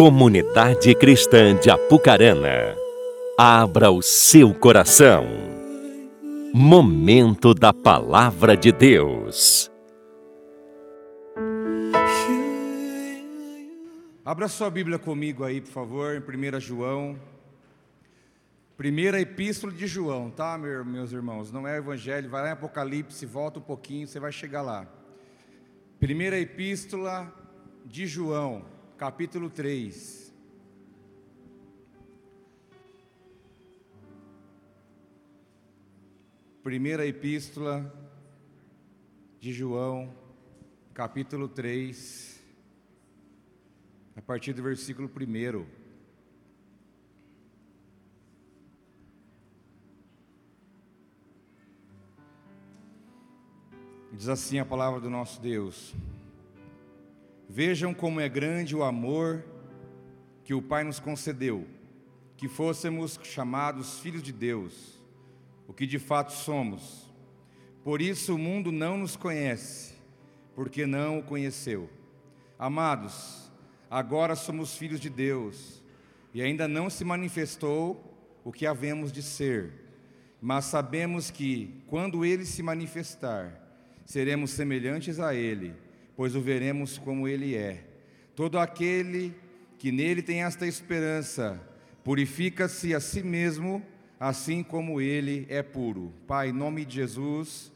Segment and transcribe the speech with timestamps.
[0.00, 2.74] Comunidade Cristã de Apucarana,
[3.36, 5.26] abra o seu coração.
[6.54, 9.70] Momento da Palavra de Deus.
[14.24, 17.20] Abra sua Bíblia comigo aí, por favor, em 1 João.
[18.78, 21.52] Primeira epístola de João, tá, meus irmãos?
[21.52, 24.86] Não é evangelho, vai lá em Apocalipse, volta um pouquinho, você vai chegar lá.
[25.98, 27.30] Primeira epístola
[27.84, 28.64] de João,
[29.00, 30.30] capítulo 3.
[36.62, 37.90] Primeira epístola
[39.38, 40.14] de João,
[40.92, 42.42] capítulo 3,
[44.16, 45.66] a partir do versículo 1.
[54.12, 55.94] Diz assim a palavra do nosso Deus:
[57.52, 59.44] Vejam como é grande o amor
[60.44, 61.66] que o Pai nos concedeu,
[62.36, 65.02] que fôssemos chamados filhos de Deus,
[65.66, 67.12] o que de fato somos.
[67.82, 69.96] Por isso o mundo não nos conhece,
[70.54, 71.90] porque não o conheceu.
[72.56, 73.50] Amados,
[73.90, 75.82] agora somos filhos de Deus,
[76.32, 79.72] e ainda não se manifestou o que havemos de ser,
[80.40, 83.60] mas sabemos que, quando ele se manifestar,
[84.04, 85.74] seremos semelhantes a Ele,
[86.20, 87.82] pois o veremos como Ele é.
[88.36, 89.34] Todo aquele
[89.78, 91.58] que nele tem esta esperança,
[92.04, 93.82] purifica-se a si mesmo,
[94.20, 96.12] assim como Ele é puro.
[96.26, 97.72] Pai, em nome de Jesus,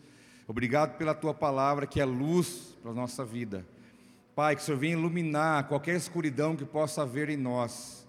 [0.46, 3.66] obrigado pela Tua palavra, que é luz para a nossa vida.
[4.36, 8.06] Pai, que o Senhor venha iluminar qualquer escuridão que possa haver em nós.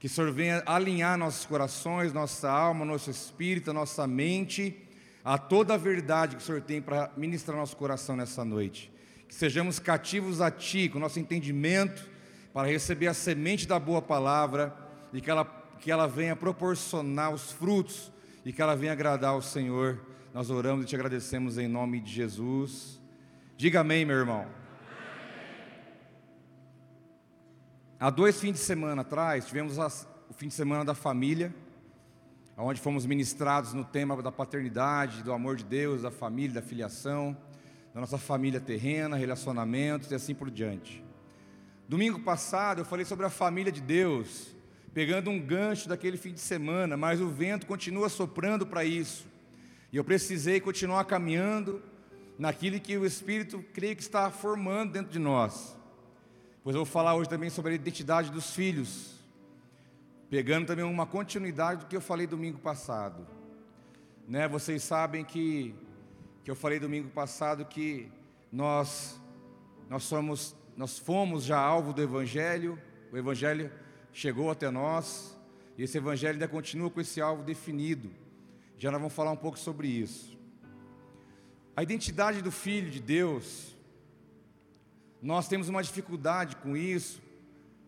[0.00, 4.76] Que o Senhor venha alinhar nossos corações, nossa alma, nosso espírito, nossa mente
[5.24, 8.90] a toda a verdade que o Senhor tem para ministrar nosso coração nessa noite.
[9.30, 12.04] Que sejamos cativos a Ti, com nosso entendimento,
[12.52, 14.76] para receber a semente da boa palavra
[15.12, 15.44] e que ela,
[15.78, 18.10] que ela venha proporcionar os frutos
[18.44, 20.00] e que ela venha agradar ao Senhor.
[20.34, 23.00] Nós oramos e te agradecemos em nome de Jesus.
[23.56, 24.48] Diga amém, meu irmão.
[28.00, 31.54] Há dois fins de semana atrás, tivemos o fim de semana da família
[32.62, 37.36] onde fomos ministrados no tema da paternidade, do amor de Deus, da família, da filiação,
[37.94, 41.04] da nossa família terrena, relacionamentos e assim por diante.
[41.88, 44.54] Domingo passado eu falei sobre a família de Deus,
[44.94, 49.26] pegando um gancho daquele fim de semana, mas o vento continua soprando para isso.
[49.92, 51.82] E eu precisei continuar caminhando
[52.38, 55.76] naquilo que o Espírito creio que está formando dentro de nós.
[56.62, 59.20] Pois eu vou falar hoje também sobre a identidade dos filhos,
[60.30, 63.26] Pegando também uma continuidade do que eu falei domingo passado.
[64.28, 65.74] Né, vocês sabem que,
[66.42, 68.10] que eu falei domingo passado que
[68.50, 69.20] nós,
[69.88, 72.80] nós, somos, nós fomos já alvo do Evangelho,
[73.12, 73.70] o Evangelho
[74.12, 75.38] chegou até nós,
[75.76, 78.10] e esse Evangelho ainda continua com esse alvo definido.
[78.78, 80.38] Já nós vamos falar um pouco sobre isso.
[81.76, 83.76] A identidade do Filho de Deus,
[85.22, 87.22] nós temos uma dificuldade com isso,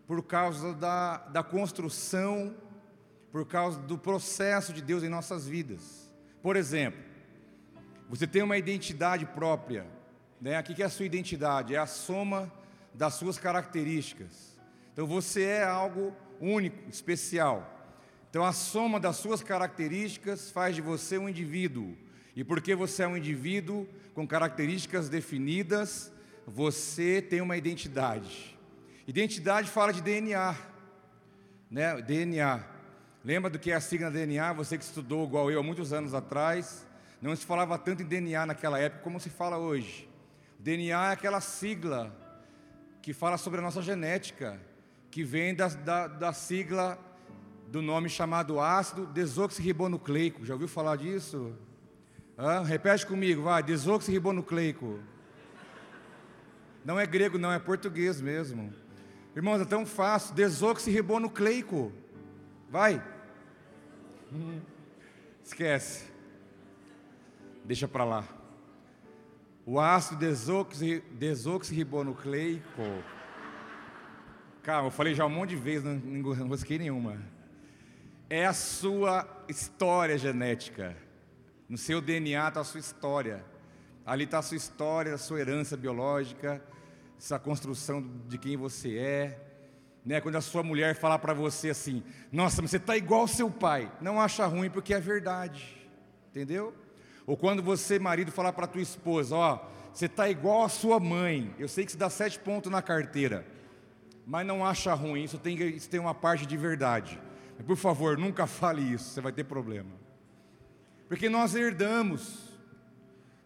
[0.06, 2.54] por causa da, da construção,
[3.30, 6.12] por causa do processo de Deus em nossas vidas.
[6.42, 7.11] Por exemplo,
[8.12, 9.86] você tem uma identidade própria,
[10.38, 10.60] né?
[10.60, 11.74] O que é a sua identidade?
[11.74, 12.52] É a soma
[12.92, 14.54] das suas características.
[14.92, 17.88] Então você é algo único, especial.
[18.28, 21.96] Então a soma das suas características faz de você um indivíduo.
[22.36, 26.12] E porque você é um indivíduo com características definidas,
[26.46, 28.58] você tem uma identidade.
[29.06, 30.54] Identidade fala de DNA,
[31.70, 32.02] né?
[32.02, 32.62] DNA.
[33.24, 34.52] Lembra do que é a sigla DNA?
[34.52, 36.86] Você que estudou igual eu há muitos anos atrás,
[37.22, 40.10] não se falava tanto em DNA naquela época como se fala hoje.
[40.58, 42.12] DNA é aquela sigla
[43.00, 44.60] que fala sobre a nossa genética,
[45.08, 46.98] que vem da, da, da sigla
[47.68, 50.44] do nome chamado ácido desoxirribonucleico.
[50.44, 51.56] Já ouviu falar disso?
[52.36, 52.62] Hã?
[52.62, 54.98] Repete comigo, vai, desoxirribonucleico.
[56.84, 58.74] Não é grego, não, é português mesmo.
[59.34, 60.34] Irmãos, é tão fácil.
[60.34, 61.92] Desoxirribonucleico.
[62.68, 63.02] Vai.
[65.44, 66.11] Esquece.
[67.64, 68.24] Deixa para lá.
[69.64, 72.82] O ácido desoxi, desoxirribonucleico.
[74.62, 77.18] Calma, eu falei já um monte de vezes, não, não gostei nenhuma.
[78.28, 80.96] É a sua história genética.
[81.68, 83.44] No seu DNA está a sua história.
[84.04, 86.62] Ali está a sua história, a sua herança biológica
[87.22, 89.38] essa construção de quem você é.
[90.04, 90.20] Né?
[90.20, 93.48] Quando a sua mulher falar para você assim: Nossa, mas você está igual ao seu
[93.48, 93.90] pai.
[94.00, 95.88] Não acha ruim porque é verdade.
[96.30, 96.74] Entendeu?
[97.26, 99.60] Ou quando você, marido, falar para tua esposa: Ó,
[99.92, 101.54] você está igual à sua mãe.
[101.58, 103.46] Eu sei que você dá sete pontos na carteira.
[104.26, 107.20] mas não acha ruim, isso tem, isso tem uma parte de verdade.
[107.66, 109.90] Por favor, nunca fale isso, você vai ter problema.
[111.08, 112.52] Porque nós herdamos,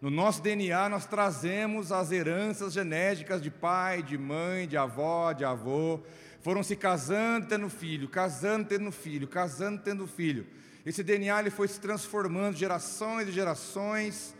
[0.00, 5.44] no nosso DNA nós trazemos as heranças genéticas de pai, de mãe, de avó, de
[5.44, 6.00] avô,
[6.40, 10.46] foram se casando, tendo filho, casando, tendo filho, casando, tendo filho.
[10.86, 14.36] Esse DNA ele foi se transformando gerações e gerações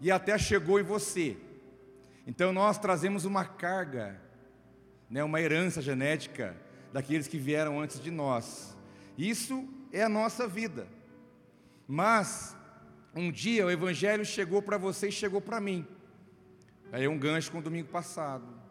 [0.00, 1.36] e até chegou em você.
[2.26, 4.18] Então nós trazemos uma carga,
[5.10, 6.56] né, uma herança genética
[6.94, 8.74] daqueles que vieram antes de nós.
[9.18, 10.88] Isso é a nossa vida.
[11.86, 12.56] Mas
[13.14, 15.86] um dia o evangelho chegou para você e chegou para mim.
[16.90, 18.62] Aí é um gancho com o domingo passado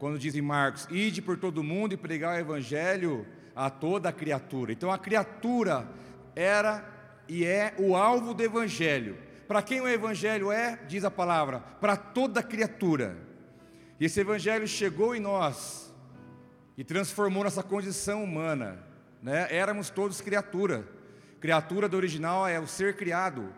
[0.00, 3.24] quando diz em Marcos: Ide por todo mundo e pregar o evangelho
[3.54, 4.72] a toda a criatura.
[4.72, 5.86] Então a criatura
[6.34, 6.84] era
[7.28, 9.16] e é o alvo do evangelho.
[9.46, 13.16] Para quem o evangelho é, diz a palavra, para toda criatura.
[13.98, 15.92] E esse evangelho chegou em nós
[16.76, 18.78] e transformou nossa condição humana.
[19.22, 19.46] Né?
[19.50, 20.86] Éramos todos criatura.
[21.40, 23.52] Criatura do original é o ser criado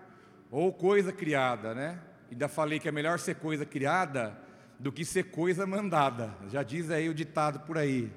[0.51, 1.99] ou coisa criada, né?
[2.31, 4.39] Ainda falei que é melhor ser coisa criada
[4.79, 6.35] do que ser coisa mandada.
[6.49, 8.13] Já diz aí o ditado por aí.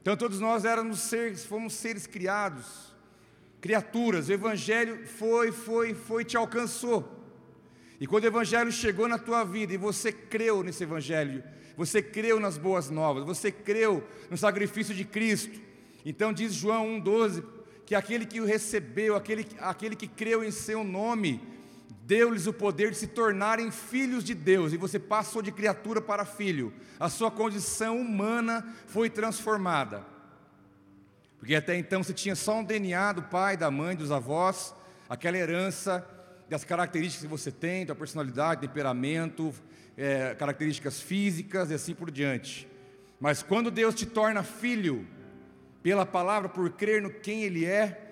[0.00, 2.94] Então todos nós éramos seres, fomos seres criados,
[3.66, 4.28] criaturas.
[4.28, 7.12] O evangelho foi, foi, foi te alcançou.
[8.00, 11.42] E quando o evangelho chegou na tua vida e você creu nesse evangelho,
[11.76, 15.60] você creu nas boas novas, você creu no sacrifício de Cristo.
[16.04, 17.42] Então diz João 1:12
[17.84, 21.40] que aquele que o recebeu, aquele, aquele que creu em seu nome,
[22.02, 26.24] deu-lhes o poder de se tornarem filhos de Deus, e você passou de criatura para
[26.24, 30.04] filho, a sua condição humana foi transformada.
[31.38, 34.74] Porque até então você tinha só um DNA do pai, da mãe, dos avós,
[35.08, 36.06] aquela herança
[36.48, 39.54] das características que você tem, da personalidade, temperamento,
[39.96, 42.68] é, características físicas e assim por diante.
[43.20, 45.06] Mas quando Deus te torna filho,
[45.82, 48.02] pela palavra, por crer no quem Ele é,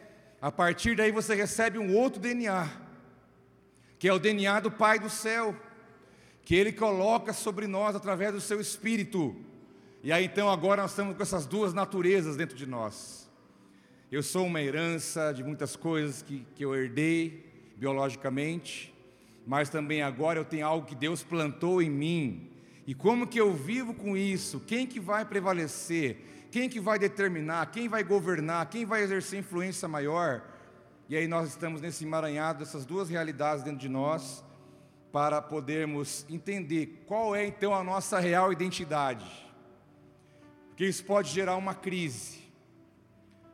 [0.41, 2.85] a partir daí você recebe um outro DNA
[4.05, 5.56] que é o DNA do Pai do céu,
[6.44, 9.35] que Ele coloca sobre nós através do Seu Espírito.
[10.05, 13.27] E aí então agora nós estamos com essas duas naturezas dentro de nós.
[14.12, 18.93] Eu sou uma herança de muitas coisas que, que eu herdei biologicamente,
[19.47, 22.51] mas também agora eu tenho algo que Deus plantou em mim.
[22.87, 24.61] E como que eu vivo com isso?
[24.61, 26.49] Quem que vai prevalecer?
[26.51, 27.71] Quem que vai determinar?
[27.71, 28.69] Quem vai governar?
[28.69, 30.43] Quem vai exercer influência maior?
[31.09, 34.45] E aí nós estamos nesse emaranhado dessas duas realidades dentro de nós,
[35.11, 39.45] para podermos entender qual é então a nossa real identidade.
[40.75, 42.43] Porque isso pode gerar uma crise.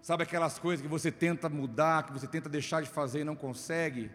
[0.00, 3.37] Sabe aquelas coisas que você tenta mudar, que você tenta deixar de fazer e não
[3.37, 4.11] consegue?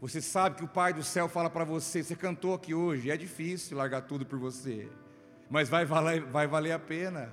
[0.00, 3.16] Você sabe que o Pai do céu fala para você: você cantou aqui hoje, é
[3.16, 4.88] difícil largar tudo por você,
[5.50, 7.28] mas vai valer, vai valer a pena.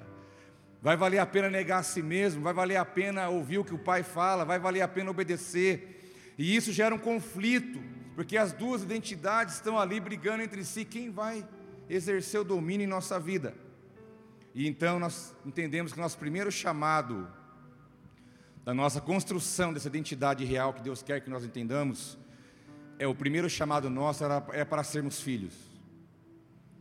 [0.82, 3.76] Vai valer a pena negar a si mesmo, vai valer a pena ouvir o que
[3.76, 6.34] o pai fala, vai valer a pena obedecer.
[6.36, 7.80] E isso gera um conflito,
[8.16, 11.48] porque as duas identidades estão ali brigando entre si, quem vai
[11.88, 13.65] exercer o domínio em nossa vida.
[14.56, 17.28] E então nós entendemos que nosso primeiro chamado
[18.64, 22.18] da nossa construção dessa identidade real que Deus quer que nós entendamos,
[22.98, 24.24] é o primeiro chamado nosso
[24.54, 25.54] é para sermos filhos.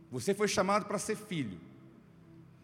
[0.09, 1.59] Você foi chamado para ser filho.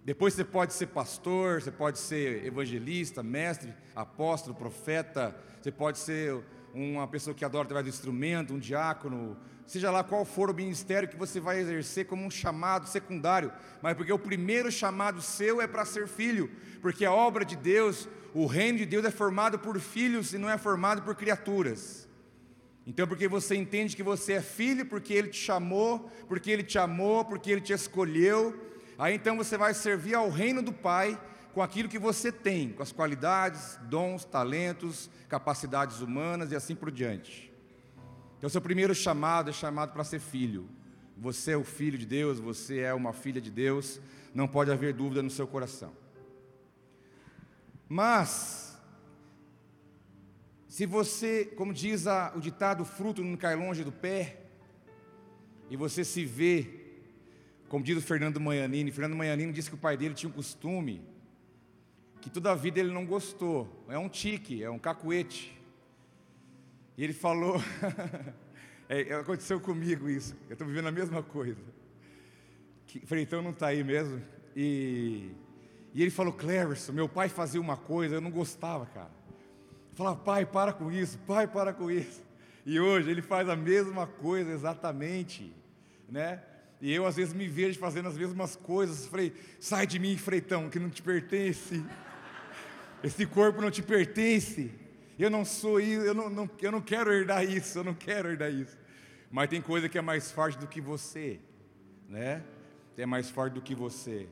[0.06, 6.42] Depois você pode ser pastor, você pode ser evangelista, mestre, apóstolo, profeta, você pode ser
[6.74, 9.38] uma pessoa que adora através do instrumento, um diácono,
[9.71, 13.51] seja lá qual for o ministério que você vai exercer como um chamado secundário,
[13.81, 16.51] mas porque o primeiro chamado seu é para ser filho,
[16.81, 20.49] porque a obra de Deus, o reino de Deus é formado por filhos e não
[20.49, 22.07] é formado por criaturas.
[22.85, 26.78] Então, porque você entende que você é filho, porque Ele te chamou, porque Ele te
[26.78, 31.19] amou, porque Ele te escolheu, Aí então você vai servir ao reino do Pai
[31.56, 36.92] com aquilo que você tem, com as qualidades, dons, talentos, capacidades humanas e assim por
[36.92, 37.51] diante.
[38.42, 40.68] Então, seu primeiro chamado é chamado para ser filho.
[41.16, 44.02] Você é o filho de Deus, você é uma filha de Deus,
[44.33, 45.94] não pode haver dúvida no seu coração.
[47.88, 48.76] Mas,
[50.68, 54.42] se você, como diz a, o ditado, fruto não cai longe do pé,
[55.69, 56.81] e você se vê
[57.71, 61.02] como diz o Fernando Manhanini, Fernando Manhanini disse que o pai dele tinha um costume
[62.19, 63.86] que toda a vida ele não gostou.
[63.88, 65.57] É um tique, é um cacuete.
[67.02, 67.56] E ele falou,
[68.88, 71.60] é, aconteceu comigo isso, eu estou vivendo a mesma coisa.
[72.86, 74.22] Que, falei, então não está aí mesmo.
[74.56, 75.31] E,
[75.96, 79.10] e ele falou, Cleverson, meu pai fazia uma coisa, eu não gostava, cara.
[79.90, 82.22] Eu falava, pai, para com isso, pai, para com isso.
[82.68, 85.52] E hoje ele faz a mesma coisa exatamente,
[86.08, 86.44] né?
[86.80, 89.08] E eu às vezes me vejo fazendo as mesmas coisas.
[89.08, 91.84] Falei, sai de mim, freitão, que não te pertence.
[93.04, 94.81] Esse corpo não te pertence.
[95.21, 98.28] Eu não sou isso, eu não, não, eu não quero herdar isso, eu não quero
[98.28, 98.75] herdar isso.
[99.30, 101.40] Mas tem coisa que é mais forte do que você,
[102.09, 102.44] né?
[102.97, 104.28] É mais forte do que você.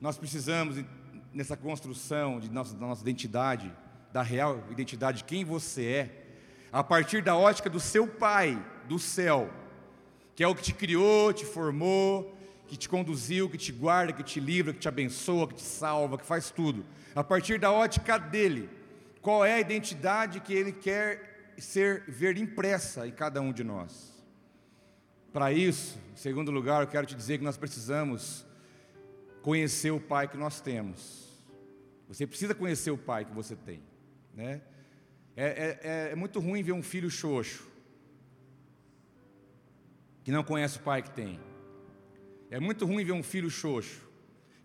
[0.00, 0.84] Nós precisamos,
[1.32, 3.72] nessa construção de nossa, da nossa identidade,
[4.12, 6.26] da real identidade de quem você é,
[6.72, 9.48] a partir da ótica do seu Pai do céu,
[10.34, 14.24] que é o que te criou, te formou, que te conduziu, que te guarda, que
[14.24, 16.84] te livra, que te abençoa, que te salva, que faz tudo.
[17.14, 18.77] A partir da ótica dele,
[19.20, 24.14] qual é a identidade que ele quer ser ver impressa em cada um de nós?
[25.32, 28.46] Para isso, em segundo lugar, eu quero te dizer que nós precisamos
[29.42, 31.28] conhecer o Pai que nós temos.
[32.08, 33.82] Você precisa conhecer o Pai que você tem,
[34.34, 34.62] né?
[35.36, 37.64] É, é, é, é muito ruim ver um filho xoxo
[40.24, 41.38] que não conhece o pai que tem.
[42.50, 44.06] É muito ruim ver um filho xoxo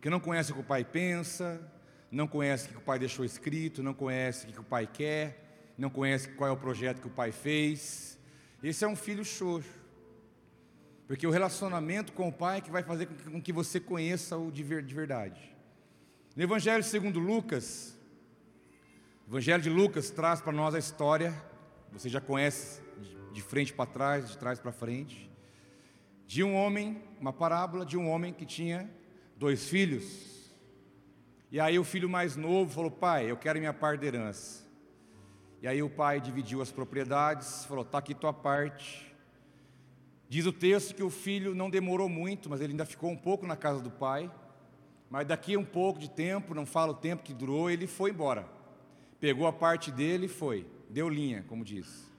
[0.01, 1.62] que não conhece o que o pai pensa,
[2.13, 5.74] não conhece o que o pai deixou escrito, não conhece o que o pai quer,
[5.75, 8.20] não conhece qual é o projeto que o pai fez.
[8.62, 9.82] Esse é um filho xoxo.
[11.08, 14.51] Porque o relacionamento com o pai é que vai fazer com que você conheça o
[14.51, 15.55] de verdade.
[16.36, 17.98] No Evangelho segundo Lucas,
[19.27, 21.34] o Evangelho de Lucas traz para nós a história,
[21.91, 22.79] você já conhece
[23.34, 25.32] de frente para trás, de trás para frente,
[26.27, 28.88] de um homem, uma parábola de um homem que tinha
[29.36, 30.33] dois filhos.
[31.53, 34.65] E aí o filho mais novo falou: Pai, eu quero minha parte da herança.
[35.62, 39.15] E aí o pai dividiu as propriedades, falou: Está aqui tua parte.
[40.27, 43.48] Diz o texto que o filho não demorou muito, mas ele ainda ficou um pouco
[43.48, 44.29] na casa do pai.
[45.10, 48.10] Mas daqui a um pouco de tempo, não fala o tempo que durou, ele foi
[48.10, 48.45] embora
[49.24, 52.12] pegou a parte dele e foi, deu linha, como diz.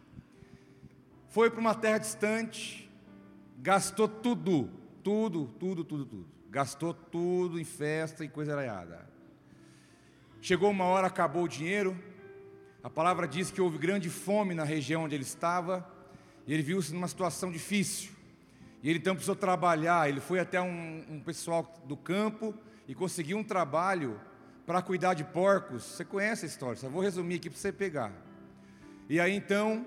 [1.28, 2.90] Foi para uma terra distante,
[3.58, 4.70] gastou tudo,
[5.02, 6.26] tudo, tudo, tudo, tudo.
[6.48, 9.06] Gastou tudo em festa e coisa araiada.
[10.46, 11.98] Chegou uma hora, acabou o dinheiro.
[12.82, 15.90] A palavra diz que houve grande fome na região onde ele estava,
[16.46, 18.10] e ele viu-se numa situação difícil.
[18.82, 20.06] E ele então precisou trabalhar.
[20.06, 22.54] Ele foi até um, um pessoal do campo
[22.86, 24.20] e conseguiu um trabalho
[24.66, 25.82] para cuidar de porcos.
[25.82, 28.12] Você conhece a história, só vou resumir aqui para você pegar.
[29.08, 29.86] E aí então,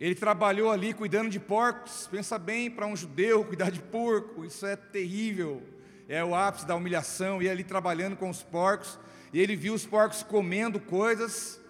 [0.00, 2.08] ele trabalhou ali cuidando de porcos.
[2.10, 5.62] Pensa bem, para um judeu cuidar de porco, isso é terrível.
[6.08, 7.42] É o ápice da humilhação.
[7.42, 8.98] E ali trabalhando com os porcos,
[9.32, 11.60] e ele viu os porcos comendo coisas,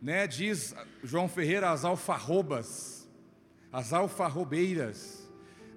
[0.00, 0.26] né?
[0.26, 3.08] Diz João Ferreira as alfarrobas,
[3.72, 5.28] as alfarrobeiras,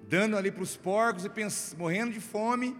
[0.08, 2.76] dando ali para os porcos e morrendo de fome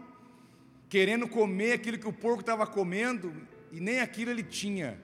[0.91, 3.33] querendo comer aquilo que o porco estava comendo
[3.71, 5.01] e nem aquilo ele tinha.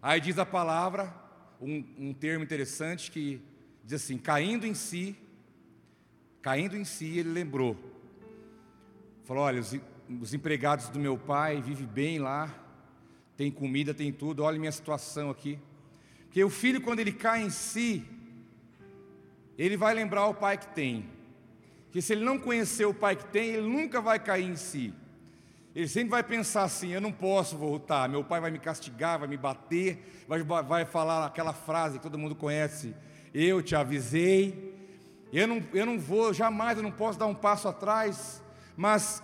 [0.00, 1.14] Aí diz a palavra,
[1.60, 3.40] um, um termo interessante que
[3.84, 5.14] diz assim: caindo em si,
[6.40, 7.76] caindo em si, ele lembrou.
[9.24, 9.60] Falou: olha,
[10.20, 12.52] os, os empregados do meu pai vivem bem lá,
[13.36, 15.58] tem comida, tem tudo, olha minha situação aqui.
[16.24, 18.04] Porque o filho, quando ele cai em si,
[19.58, 21.08] ele vai lembrar o pai que tem
[21.92, 24.94] que se ele não conhecer o pai que tem, ele nunca vai cair em si.
[25.74, 29.28] Ele sempre vai pensar assim: eu não posso voltar, meu pai vai me castigar, vai
[29.28, 32.94] me bater, vai, vai falar aquela frase que todo mundo conhece:
[33.34, 34.74] eu te avisei,
[35.30, 38.42] eu não, eu não vou, jamais eu não posso dar um passo atrás.
[38.74, 39.22] Mas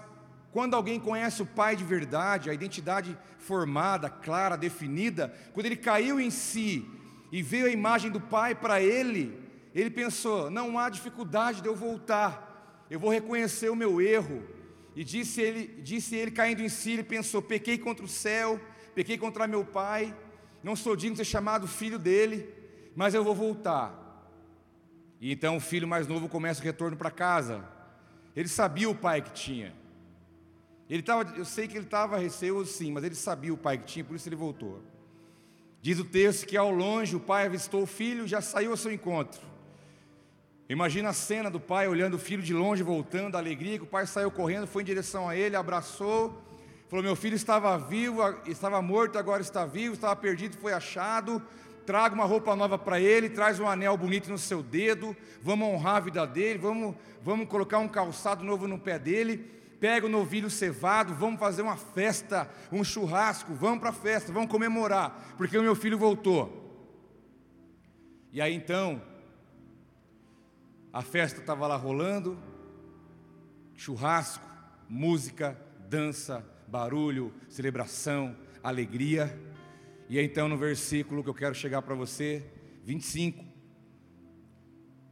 [0.58, 6.20] quando alguém conhece o pai de verdade, a identidade formada, clara, definida, quando ele caiu
[6.20, 6.84] em si
[7.30, 9.38] e veio a imagem do pai para ele,
[9.74, 12.48] ele pensou: não há dificuldade de eu voltar
[12.90, 14.42] eu vou reconhecer o meu erro.
[14.96, 18.60] E disse ele, disse ele caindo em si, ele pensou: pequei contra o céu,
[18.94, 20.14] pequei contra meu pai,
[20.62, 22.52] não sou digno de ser chamado filho dele,
[22.96, 23.94] mas eu vou voltar.
[25.20, 27.64] E então o filho mais novo começa o retorno para casa.
[28.34, 29.74] Ele sabia o pai que tinha.
[30.88, 33.84] Ele tava, eu sei que ele estava receoso sim, mas ele sabia o pai que
[33.84, 34.82] tinha, por isso ele voltou.
[35.82, 38.76] Diz o texto que ao longe o pai avistou o filho e já saiu ao
[38.76, 39.40] seu encontro.
[40.68, 43.86] Imagina a cena do pai olhando o filho de longe, voltando, a alegria, que o
[43.86, 46.42] pai saiu correndo, foi em direção a ele, abraçou,
[46.88, 51.42] falou: Meu filho estava vivo, estava morto, agora está vivo, estava perdido, foi achado.
[51.86, 55.96] Traga uma roupa nova para ele, traz um anel bonito no seu dedo, vamos honrar
[55.96, 59.50] a vida dele, vamos, vamos colocar um calçado novo no pé dele,
[59.80, 64.50] pega o novilho cevado, vamos fazer uma festa, um churrasco, vamos para a festa, vamos
[64.50, 66.66] comemorar, porque o meu filho voltou.
[68.32, 69.00] E aí então,
[70.92, 72.38] a festa estava lá rolando,
[73.74, 74.46] churrasco,
[74.88, 75.56] música,
[75.88, 79.38] dança, barulho, celebração, alegria.
[80.08, 82.44] E então no versículo que eu quero chegar para você,
[82.84, 83.44] 25,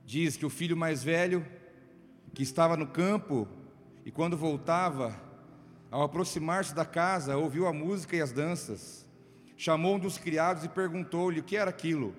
[0.04, 1.46] diz que o filho mais velho
[2.34, 3.48] que estava no campo
[4.06, 5.20] e quando voltava,
[5.90, 9.04] ao aproximar-se da casa, ouviu a música e as danças.
[9.56, 12.14] Chamou um dos criados e perguntou-lhe o que era aquilo.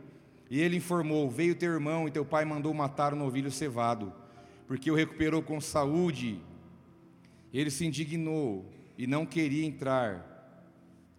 [0.49, 4.13] E ele informou: Veio teu irmão e teu pai mandou matar um novilho cevado,
[4.67, 6.41] porque o recuperou com saúde.
[7.53, 10.25] Ele se indignou e não queria entrar.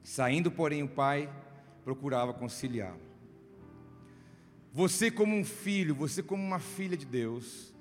[0.03, 1.33] Saindo, porém, o pai
[1.83, 3.01] procurava conciliá-lo.
[4.71, 7.73] Você, como um filho, você, como uma filha de Deus,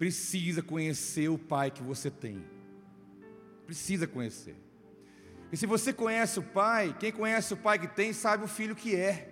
[0.00, 2.42] precisa conhecer o pai que você tem.
[3.66, 4.56] Precisa conhecer.
[5.52, 8.74] E se você conhece o pai, quem conhece o pai que tem, sabe o filho
[8.74, 9.28] que é.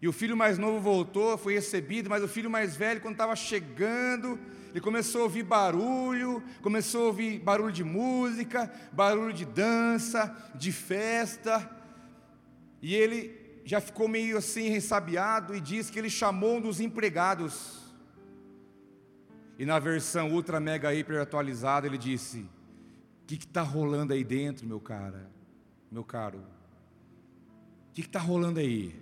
[0.00, 3.36] E o filho mais novo voltou, foi recebido, mas o filho mais velho, quando estava
[3.36, 10.34] chegando, ele começou a ouvir barulho, começou a ouvir barulho de música, barulho de dança,
[10.54, 11.70] de festa,
[12.80, 17.83] e ele já ficou meio assim ressabiado e diz que ele chamou um dos empregados.
[19.58, 22.40] E na versão ultra mega hiper atualizada ele disse:
[23.22, 25.30] O que está rolando aí dentro, meu cara,
[25.90, 26.38] meu caro?
[27.90, 28.94] O que está rolando aí?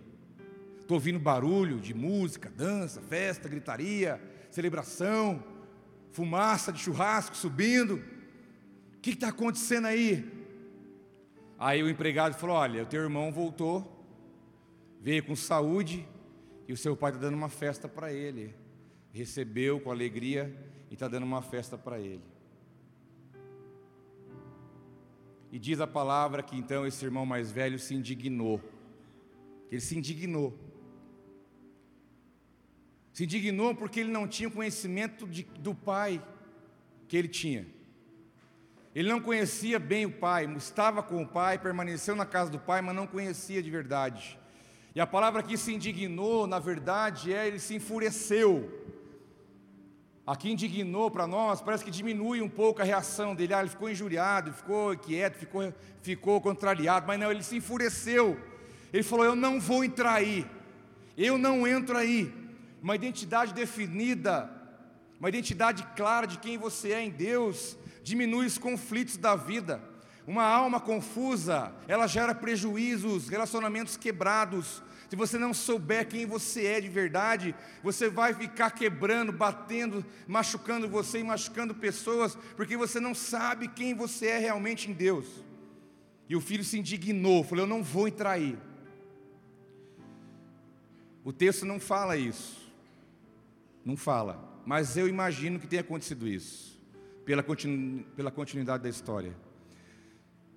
[0.80, 5.42] Estou ouvindo barulho de música, dança, festa, gritaria, celebração,
[6.10, 8.02] fumaça de churrasco subindo.
[8.96, 10.30] O que está acontecendo aí?
[11.58, 13.92] Aí o empregado falou: Olha, o teu irmão voltou
[15.02, 16.06] veio com saúde
[16.68, 18.54] e o seu pai está dando uma festa para ele.
[19.12, 20.54] Recebeu com alegria
[20.90, 22.22] e está dando uma festa para ele.
[25.52, 28.58] E diz a palavra que então esse irmão mais velho se indignou.
[29.70, 30.58] Ele se indignou.
[33.12, 36.24] Se indignou porque ele não tinha conhecimento de, do pai
[37.06, 37.66] que ele tinha.
[38.94, 42.80] Ele não conhecia bem o pai, estava com o pai, permaneceu na casa do pai,
[42.82, 44.38] mas não conhecia de verdade.
[44.94, 48.70] E a palavra que se indignou, na verdade, é ele se enfureceu.
[50.24, 53.52] Aqui indignou para nós, parece que diminui um pouco a reação dele.
[53.52, 58.38] Ah, ele ficou injuriado, ficou quieto, ficou, ficou contrariado, mas não, ele se enfureceu.
[58.92, 60.46] Ele falou: Eu não vou entrar aí,
[61.18, 62.32] eu não entro aí.
[62.80, 64.50] Uma identidade definida,
[65.18, 69.80] uma identidade clara de quem você é em Deus, diminui os conflitos da vida.
[70.24, 74.82] Uma alma confusa, ela gera prejuízos, relacionamentos quebrados.
[75.12, 80.88] Se você não souber quem você é de verdade, você vai ficar quebrando, batendo, machucando
[80.88, 85.26] você e machucando pessoas, porque você não sabe quem você é realmente em Deus.
[86.30, 88.58] E o filho se indignou, falou: Eu não vou entrar aí.
[91.22, 92.72] O texto não fala isso,
[93.84, 96.80] não fala, mas eu imagino que tenha acontecido isso,
[97.26, 99.36] pela, continu, pela continuidade da história.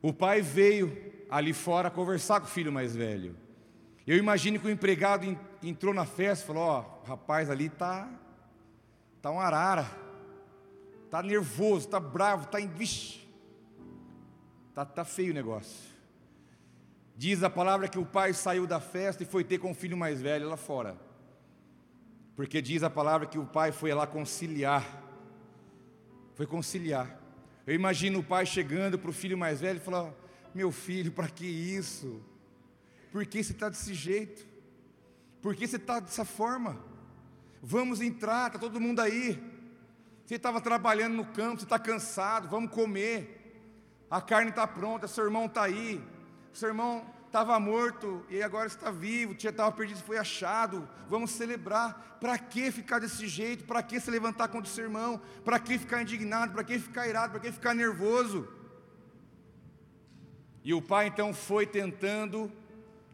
[0.01, 0.95] O pai veio
[1.29, 3.43] ali fora conversar com o filho mais velho.
[4.07, 8.07] Eu imagino que o empregado entrou na festa e falou: Ó, oh, rapaz ali tá,
[9.21, 9.87] tá um arara,
[11.09, 12.67] tá nervoso, tá bravo, tá em.
[12.67, 13.27] Vixe,
[14.75, 15.95] tá, tá feio o negócio.
[17.17, 19.97] Diz a palavra que o pai saiu da festa e foi ter com o filho
[19.97, 20.97] mais velho lá fora.
[22.35, 24.83] Porque diz a palavra que o pai foi lá conciliar.
[26.35, 27.19] Foi conciliar.
[27.65, 30.13] Eu imagino o pai chegando para o filho mais velho e falar:
[30.53, 32.21] Meu filho, para que isso?
[33.15, 34.45] Por que você está desse jeito?
[35.41, 36.77] Por que você está dessa forma?
[37.63, 39.41] Vamos entrar, está todo mundo aí.
[40.25, 43.57] Você estava trabalhando no campo, você está cansado, vamos comer.
[44.11, 46.03] A carne está pronta, seu irmão está aí.
[46.51, 50.85] Seu irmão estava morto e agora está vivo, tinha estava perdido, foi achado.
[51.07, 52.17] Vamos celebrar.
[52.19, 53.63] Para que ficar desse jeito?
[53.63, 55.21] Para que se levantar contra o seu irmão?
[55.45, 56.51] Para que ficar indignado?
[56.51, 57.31] Para que ficar irado?
[57.31, 58.45] Para que ficar nervoso?
[60.65, 62.51] E o pai então foi tentando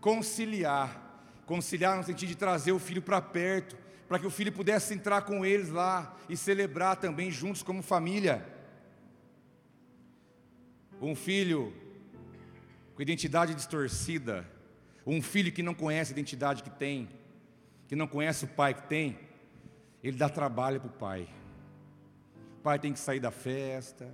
[0.01, 4.93] conciliar, conciliar no sentido de trazer o filho para perto, para que o filho pudesse
[4.93, 8.45] entrar com eles lá e celebrar também juntos como família.
[10.99, 11.73] Um filho
[12.95, 14.45] com identidade distorcida,
[15.05, 17.07] um filho que não conhece a identidade que tem,
[17.87, 19.17] que não conhece o pai que tem,
[20.03, 21.29] ele dá trabalho para o pai.
[22.59, 24.13] O pai tem que sair da festa,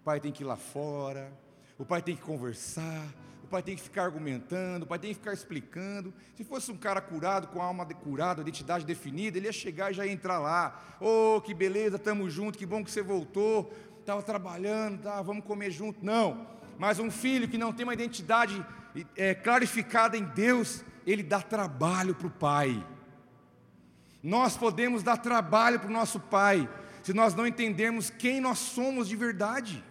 [0.00, 1.32] o pai tem que ir lá fora,
[1.78, 3.06] o pai tem que conversar,
[3.48, 6.12] o pai tem que ficar argumentando, o pai tem que ficar explicando.
[6.34, 9.94] Se fosse um cara curado, com a alma curada, identidade definida, ele ia chegar e
[9.94, 10.78] já ia entrar lá.
[11.00, 13.72] Oh, que beleza, estamos juntos, que bom que você voltou.
[14.00, 16.04] Estava trabalhando, tá, vamos comer junto.
[16.04, 16.46] Não.
[16.78, 18.64] Mas um filho que não tem uma identidade
[19.16, 22.86] é, clarificada em Deus, ele dá trabalho para o pai.
[24.22, 26.68] Nós podemos dar trabalho para o nosso pai,
[27.02, 29.82] se nós não entendermos quem nós somos de verdade.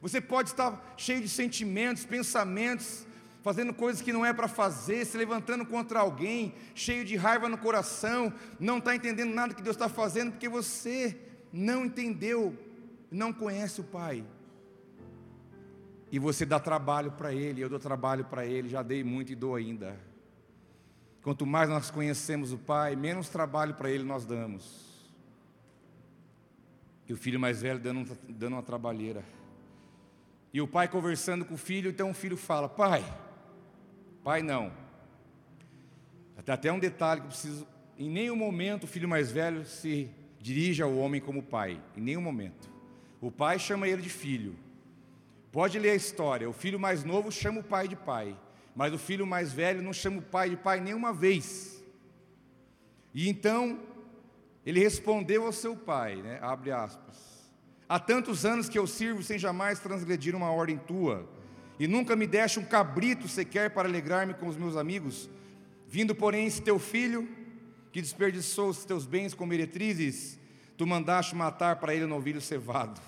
[0.00, 3.06] Você pode estar cheio de sentimentos, pensamentos,
[3.42, 7.56] fazendo coisas que não é para fazer, se levantando contra alguém, cheio de raiva no
[7.56, 11.16] coração, não está entendendo nada que Deus está fazendo, porque você
[11.52, 12.58] não entendeu,
[13.10, 14.24] não conhece o Pai.
[16.10, 19.36] E você dá trabalho para ele, eu dou trabalho para ele, já dei muito e
[19.36, 19.96] dou ainda.
[21.22, 24.86] Quanto mais nós conhecemos o Pai, menos trabalho para ele nós damos.
[27.08, 29.24] E o filho mais velho dando, dando uma trabalheira.
[30.56, 33.04] E o pai conversando com o filho, então o filho fala: Pai,
[34.24, 34.72] pai não.
[36.34, 37.68] Até até um detalhe que eu preciso.
[37.98, 40.08] Em nenhum momento o filho mais velho se
[40.40, 41.78] dirige ao homem como pai.
[41.94, 42.70] Em nenhum momento.
[43.20, 44.56] O pai chama ele de filho.
[45.52, 46.48] Pode ler a história.
[46.48, 48.34] O filho mais novo chama o pai de pai.
[48.74, 51.84] Mas o filho mais velho não chama o pai de pai nenhuma vez.
[53.12, 53.78] E então
[54.64, 56.38] ele respondeu ao seu pai, né?
[56.40, 57.35] abre aspas.
[57.88, 61.28] Há tantos anos que eu sirvo sem jamais transgredir uma ordem tua,
[61.78, 65.28] e nunca me deste um cabrito sequer para alegrar-me com os meus amigos.
[65.88, 67.28] Vindo, porém, esse teu filho,
[67.92, 70.38] que desperdiçou os teus bens com meretrizes,
[70.76, 73.00] tu mandaste matar para ele um novilho cevado.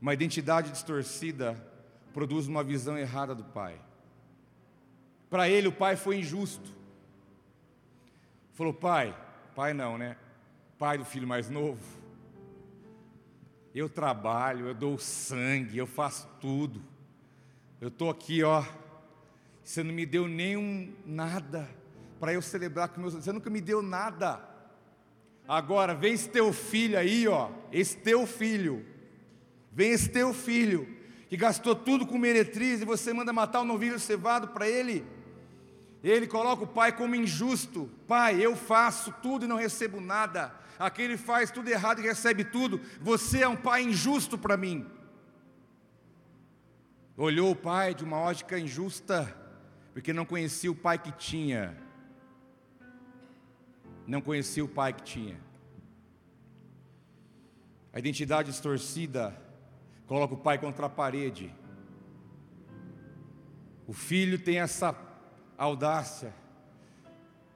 [0.00, 1.56] Uma identidade distorcida
[2.12, 3.80] produz uma visão errada do pai.
[5.30, 6.70] Para ele, o pai foi injusto.
[8.54, 9.16] Falou, pai,
[9.54, 10.16] pai não, né?
[10.78, 11.80] Pai do filho mais novo.
[13.76, 16.82] Eu trabalho, eu dou sangue, eu faço tudo.
[17.78, 18.64] Eu estou aqui, ó.
[19.62, 21.68] Você não me deu nenhum nada
[22.18, 23.12] para eu celebrar com meus.
[23.12, 24.40] Você nunca me deu nada.
[25.46, 27.50] Agora, vem esse teu filho aí, ó.
[27.70, 28.82] Esse teu filho.
[29.70, 30.88] Vem esse teu filho,
[31.28, 35.04] que gastou tudo com meretriz, e você manda matar o novilho cevado para ele.
[36.06, 37.90] Ele coloca o pai como injusto.
[38.06, 40.54] Pai, eu faço tudo e não recebo nada.
[40.78, 42.80] Aquele faz tudo errado e recebe tudo.
[43.00, 44.86] Você é um pai injusto para mim.
[47.16, 49.36] Olhou o pai de uma ótica injusta,
[49.92, 51.76] porque não conhecia o pai que tinha.
[54.06, 55.40] Não conhecia o pai que tinha.
[57.92, 59.36] A identidade distorcida
[60.06, 61.52] coloca o pai contra a parede.
[63.88, 64.92] O filho tem essa
[65.56, 66.32] audácia,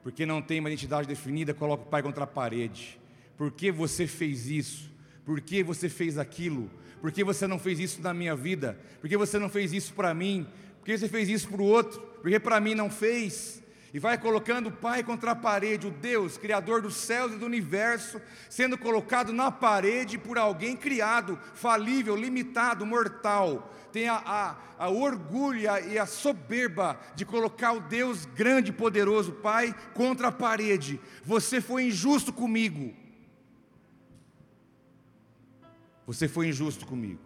[0.03, 2.99] porque não tem uma identidade definida, coloca o pai contra a parede.
[3.37, 4.91] Por que você fez isso?
[5.25, 6.69] Por que você fez aquilo?
[6.99, 8.79] Por que você não fez isso na minha vida?
[8.99, 10.47] Por que você não fez isso para mim?
[10.79, 12.01] Por que você fez isso para o outro?
[12.21, 13.60] Porque para mim não fez?
[13.93, 17.45] E vai colocando o Pai contra a parede, o Deus, Criador dos céus e do
[17.45, 23.73] universo, sendo colocado na parede por alguém criado, falível, limitado, mortal.
[23.91, 29.33] Tem a, a, a orgulho e a soberba de colocar o Deus grande e poderoso,
[29.33, 30.97] Pai, contra a parede.
[31.25, 32.95] Você foi injusto comigo.
[36.07, 37.19] Você foi injusto comigo.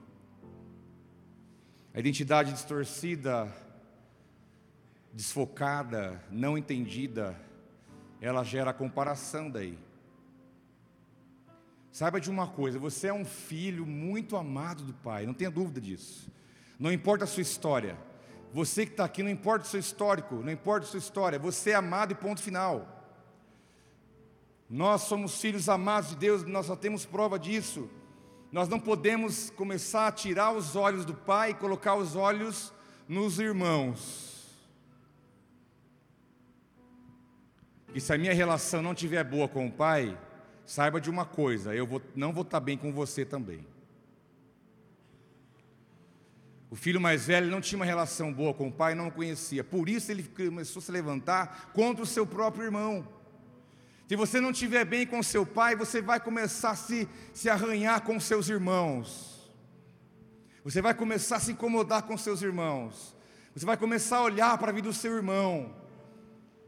[1.93, 3.53] A identidade distorcida
[5.15, 7.39] desfocada, não entendida,
[8.19, 9.79] ela gera comparação daí.
[11.89, 15.79] Saiba de uma coisa, você é um filho muito amado do Pai, não tenha dúvida
[15.79, 16.29] disso.
[16.77, 17.97] Não importa a sua história,
[18.53, 21.69] você que está aqui, não importa o seu histórico, não importa a sua história, você
[21.69, 22.85] é amado e ponto final.
[24.69, 27.89] Nós somos filhos amados de Deus, nós só temos prova disso.
[28.51, 32.73] Nós não podemos começar a tirar os olhos do Pai e colocar os olhos
[33.07, 34.34] nos irmãos.
[37.95, 40.17] E se a minha relação não estiver boa com o pai,
[40.65, 43.65] saiba de uma coisa: eu vou, não vou estar bem com você também.
[46.69, 49.63] O filho mais velho não tinha uma relação boa com o pai, não o conhecia.
[49.63, 53.07] Por isso ele começou a se levantar contra o seu próprio irmão.
[54.09, 58.01] Se você não estiver bem com seu pai, você vai começar a se, se arranhar
[58.01, 59.49] com seus irmãos.
[60.65, 63.15] Você vai começar a se incomodar com seus irmãos.
[63.55, 65.84] Você vai começar a olhar para a vida do seu irmão.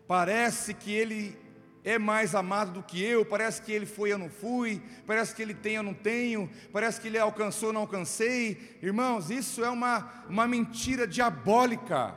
[0.07, 1.37] Parece que ele
[1.83, 5.41] é mais amado do que eu, parece que ele foi, eu não fui, parece que
[5.41, 8.77] ele tem, eu não tenho, parece que ele alcançou, eu não alcancei.
[8.81, 12.13] Irmãos, isso é uma, uma mentira diabólica.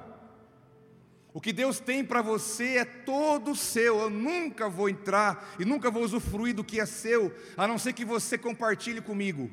[1.32, 4.00] O que Deus tem para você é todo seu.
[4.00, 7.92] Eu nunca vou entrar e nunca vou usufruir do que é seu, a não ser
[7.92, 9.48] que você compartilhe comigo.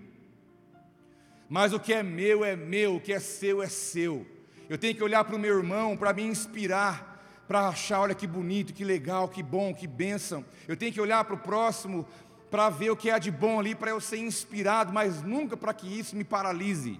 [1.47, 4.25] Mas o que é meu é meu, o que é seu é seu.
[4.67, 7.16] Eu tenho que olhar para o meu irmão para me inspirar
[7.47, 10.43] para achar, olha que bonito, que legal, que bom, que bênção.
[10.67, 12.05] Eu tenho que olhar para o próximo
[12.51, 15.73] para ver o que há de bom ali, para eu ser inspirado, mas nunca para
[15.73, 16.99] que isso me paralise.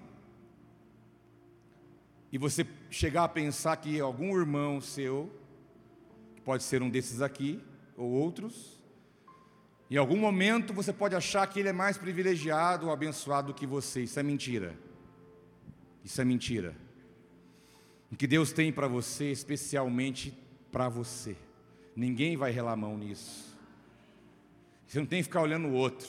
[2.31, 5.31] E você chegar a pensar que algum irmão seu,
[6.36, 7.63] que pode ser um desses aqui,
[7.95, 8.77] ou outros,
[9.89, 13.65] em algum momento você pode achar que ele é mais privilegiado ou abençoado do que
[13.65, 14.03] você.
[14.03, 14.77] Isso é mentira.
[16.03, 16.75] Isso é mentira.
[18.12, 20.38] O que Deus tem para você, especialmente
[20.72, 21.36] para você.
[21.96, 23.58] Ninguém vai relar a mão nisso.
[24.88, 26.08] Você não tem que ficar olhando o outro.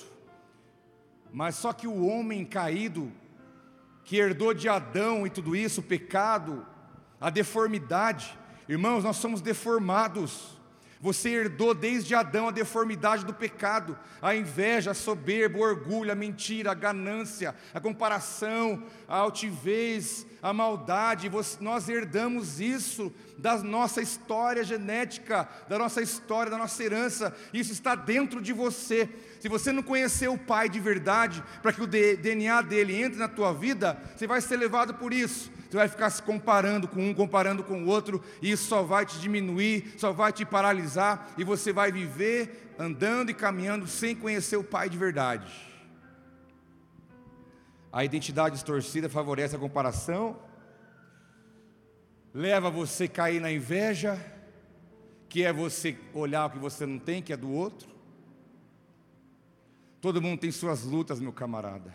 [1.32, 3.10] Mas só que o homem caído,
[4.04, 6.64] que herdou de Adão e tudo isso, o pecado,
[7.20, 10.57] a deformidade, irmãos, nós somos deformados.
[11.00, 16.14] Você herdou desde Adão a deformidade do pecado, a inveja, a soberba, o orgulho, a
[16.14, 21.30] mentira, a ganância, a comparação, a altivez, a maldade.
[21.60, 27.34] nós herdamos isso da nossa história genética, da nossa história, da nossa herança.
[27.52, 29.08] Isso está dentro de você.
[29.38, 33.28] Se você não conhecer o Pai de verdade, para que o DNA dele entre na
[33.28, 35.50] tua vida, você vai ser levado por isso.
[35.68, 39.04] Você vai ficar se comparando com um, comparando com o outro, e isso só vai
[39.04, 40.87] te diminuir, só vai te paralisar,
[41.36, 45.50] e você vai viver andando e caminhando sem conhecer o Pai de verdade.
[47.92, 50.38] A identidade distorcida favorece a comparação,
[52.32, 54.22] leva você a cair na inveja,
[55.28, 57.88] que é você olhar o que você não tem, que é do outro.
[60.00, 61.92] Todo mundo tem suas lutas, meu camarada.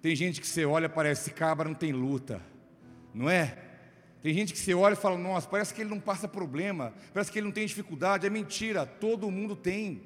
[0.00, 2.40] Tem gente que você olha, parece cabra, não tem luta
[3.16, 3.56] não é?
[4.26, 7.30] Tem gente que você olha e fala, nossa, parece que ele não passa problema, parece
[7.30, 8.26] que ele não tem dificuldade.
[8.26, 10.02] É mentira, todo mundo tem.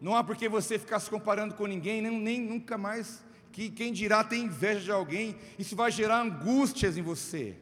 [0.00, 3.20] Não há por que você ficar se comparando com ninguém, nem, nem nunca mais.
[3.50, 7.56] Que quem dirá tem inveja de alguém, isso vai gerar angústias em você.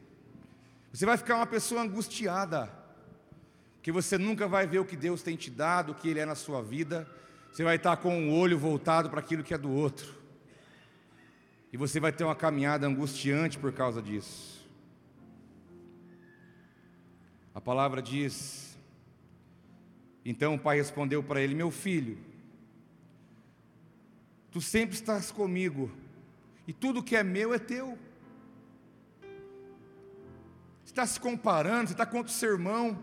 [0.93, 2.71] Você vai ficar uma pessoa angustiada,
[3.77, 6.27] porque você nunca vai ver o que Deus tem te dado, o que Ele é
[6.27, 7.09] na sua vida.
[7.51, 10.13] Você vai estar com o olho voltado para aquilo que é do outro.
[11.73, 14.54] E você vai ter uma caminhada angustiante por causa disso.
[17.55, 18.77] A palavra diz:
[20.25, 22.17] Então o pai respondeu para ele: Meu filho,
[24.51, 25.89] tu sempre estás comigo,
[26.67, 27.97] e tudo que é meu é teu.
[30.83, 33.01] Você está se comparando, você está contra o seu irmão,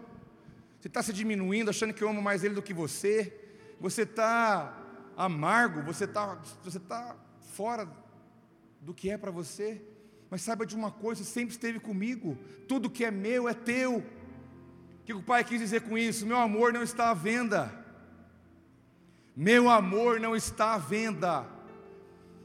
[0.79, 3.35] você está se diminuindo, achando que eu amo mais ele do que você,
[3.81, 4.79] você está
[5.17, 6.79] amargo, você está você
[7.41, 7.89] fora
[8.83, 9.81] do que é para você,
[10.29, 12.37] mas saiba de uma coisa: sempre esteve comigo,
[12.69, 14.05] tudo que é meu é teu.
[15.03, 16.25] O que o pai quis dizer com isso?
[16.25, 17.73] Meu amor não está à venda.
[19.37, 21.45] Meu amor não está à venda.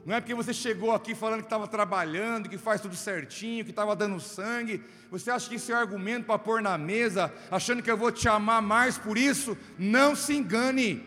[0.04, 3.70] Não é porque você chegou aqui falando que estava trabalhando, que faz tudo certinho, que
[3.70, 4.84] estava dando sangue.
[5.12, 8.28] Você acha que isso é argumento para pôr na mesa, achando que eu vou te
[8.28, 9.56] amar mais por isso?
[9.78, 11.06] Não se engane.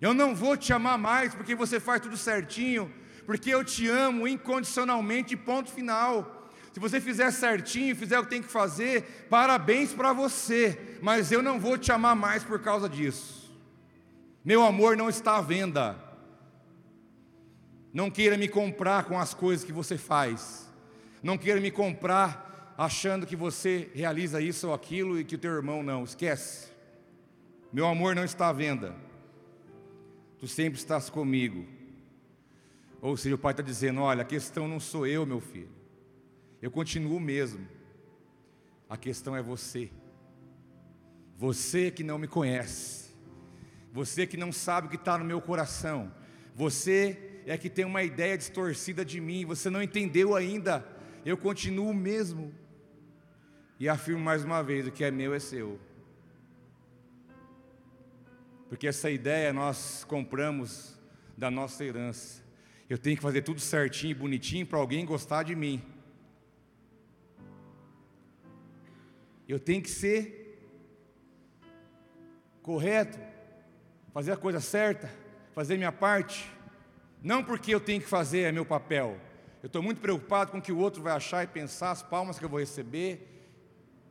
[0.00, 2.92] Eu não vou te amar mais porque você faz tudo certinho,
[3.24, 6.35] porque eu te amo incondicionalmente, ponto final.
[6.76, 11.42] Se você fizer certinho, fizer o que tem que fazer, parabéns para você, mas eu
[11.42, 13.50] não vou te amar mais por causa disso.
[14.44, 15.96] Meu amor não está à venda.
[17.94, 20.70] Não queira me comprar com as coisas que você faz.
[21.22, 25.52] Não queira me comprar achando que você realiza isso ou aquilo e que o teu
[25.52, 26.04] irmão não.
[26.04, 26.68] Esquece.
[27.72, 28.94] Meu amor não está à venda
[30.38, 31.64] tu sempre estás comigo.
[33.00, 35.85] Ou seja, o pai está dizendo: olha, a questão não sou eu, meu filho,
[36.60, 37.66] eu continuo mesmo,
[38.88, 39.90] a questão é você.
[41.36, 43.14] Você que não me conhece,
[43.92, 46.12] você que não sabe o que está no meu coração,
[46.54, 50.86] você é que tem uma ideia distorcida de mim, você não entendeu ainda,
[51.24, 52.54] eu continuo mesmo.
[53.78, 55.78] E afirmo mais uma vez: o que é meu é seu.
[58.68, 60.98] Porque essa ideia nós compramos
[61.36, 62.42] da nossa herança.
[62.88, 65.82] Eu tenho que fazer tudo certinho e bonitinho para alguém gostar de mim.
[69.48, 70.58] Eu tenho que ser
[72.62, 73.18] correto,
[74.12, 75.10] fazer a coisa certa,
[75.54, 76.50] fazer minha parte.
[77.22, 79.18] Não porque eu tenho que fazer, é meu papel.
[79.62, 82.38] Eu estou muito preocupado com o que o outro vai achar e pensar, as palmas
[82.38, 83.48] que eu vou receber,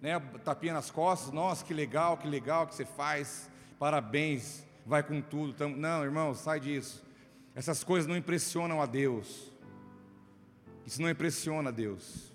[0.01, 5.21] né, tapinha nas costas, nossa, que legal, que legal que você faz parabéns, vai com
[5.21, 5.67] tudo.
[5.69, 7.03] Não, irmão, sai disso.
[7.53, 9.51] Essas coisas não impressionam a Deus.
[10.85, 12.34] Isso não impressiona a Deus.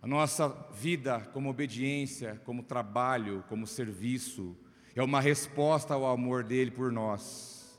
[0.00, 4.56] A nossa vida como obediência, como trabalho, como serviço,
[4.94, 7.78] é uma resposta ao amor dele por nós.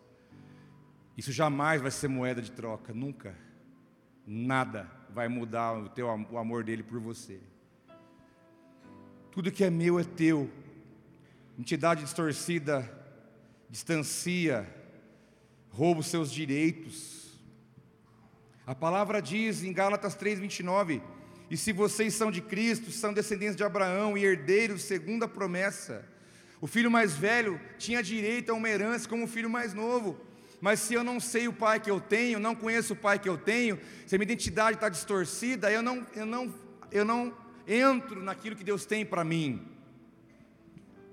[1.17, 3.35] Isso jamais vai ser moeda de troca, nunca.
[4.25, 7.39] Nada vai mudar o, teu, o amor dele por você.
[9.31, 10.49] Tudo que é meu é teu.
[11.57, 12.99] Entidade distorcida
[13.69, 14.67] distancia,
[15.69, 17.39] rouba os seus direitos.
[18.65, 21.01] A palavra diz em Gálatas 3:29,
[21.49, 26.07] e se vocês são de Cristo, são descendentes de Abraão e herdeiros segundo a promessa.
[26.61, 30.19] O filho mais velho tinha direito a uma herança como o filho mais novo.
[30.61, 33.29] Mas se eu não sei o pai que eu tenho, não conheço o pai que
[33.29, 36.53] eu tenho, se a minha identidade está distorcida, eu não, eu não,
[36.91, 37.33] eu não
[37.65, 39.65] entro naquilo que Deus tem para mim.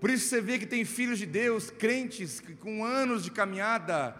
[0.00, 4.16] Por isso você vê que tem filhos de Deus, crentes, que com anos de caminhada,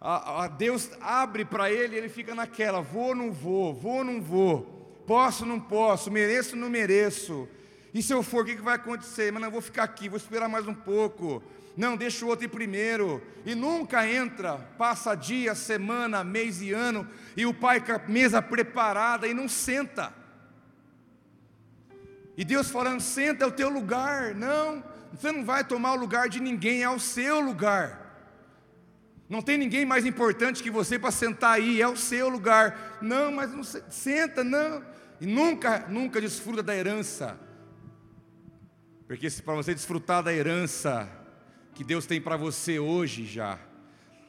[0.00, 4.79] a, a Deus abre para ele, ele fica naquela: vou, não vou, vou, não vou,
[5.10, 7.48] posso, não posso, mereço, não mereço.
[7.92, 9.32] E se eu for, o que, vai acontecer?
[9.32, 11.42] Mas não, eu vou ficar aqui, vou esperar mais um pouco.
[11.76, 13.20] Não, deixa o outro ir primeiro.
[13.44, 18.40] E nunca entra, passa dia, semana, mês e ano, e o pai com a mesa
[18.40, 20.14] preparada e não senta.
[22.36, 24.32] E Deus falando: senta, é o teu lugar.
[24.36, 27.98] Não, você não vai tomar o lugar de ninguém, é o seu lugar.
[29.28, 32.98] Não tem ninguém mais importante que você para sentar aí, é o seu lugar.
[33.02, 34.99] Não, mas não senta, não.
[35.20, 37.38] E nunca, nunca desfruta da herança.
[39.06, 41.08] Porque para você desfrutar da herança
[41.74, 43.58] que Deus tem para você hoje já.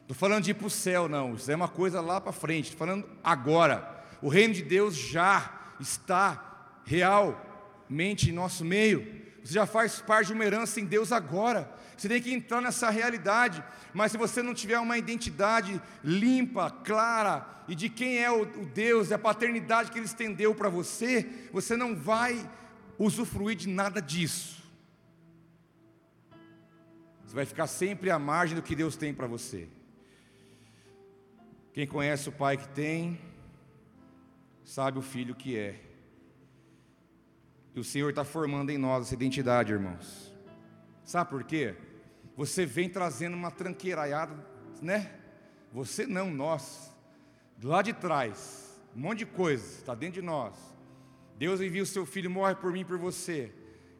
[0.01, 1.35] Estou falando de ir para o céu, não.
[1.35, 2.71] Isso é uma coisa lá para frente.
[2.71, 4.03] Estou falando agora.
[4.21, 9.21] O reino de Deus já está realmente em nosso meio.
[9.43, 11.71] Você já faz parte de uma herança em Deus agora.
[12.01, 13.63] Você tem que entrar nessa realidade.
[13.93, 19.11] Mas se você não tiver uma identidade limpa, clara, e de quem é o, Deus,
[19.11, 22.49] e a paternidade que Ele estendeu para você, você não vai
[22.97, 24.63] usufruir de nada disso.
[27.23, 29.69] Você vai ficar sempre à margem do que Deus tem para você.
[31.71, 33.21] Quem conhece o pai que tem,
[34.65, 35.79] sabe o filho que é.
[37.75, 40.33] E o Senhor está formando em nós essa identidade, irmãos.
[41.03, 41.75] Sabe por quê?
[42.35, 44.35] Você vem trazendo uma tranqueiraiada,
[44.81, 45.11] né?
[45.71, 46.91] Você não, nós.
[47.63, 50.55] Lá de trás, um monte de coisa, está dentro de nós.
[51.37, 53.51] Deus envia o seu filho, morre por mim, por você.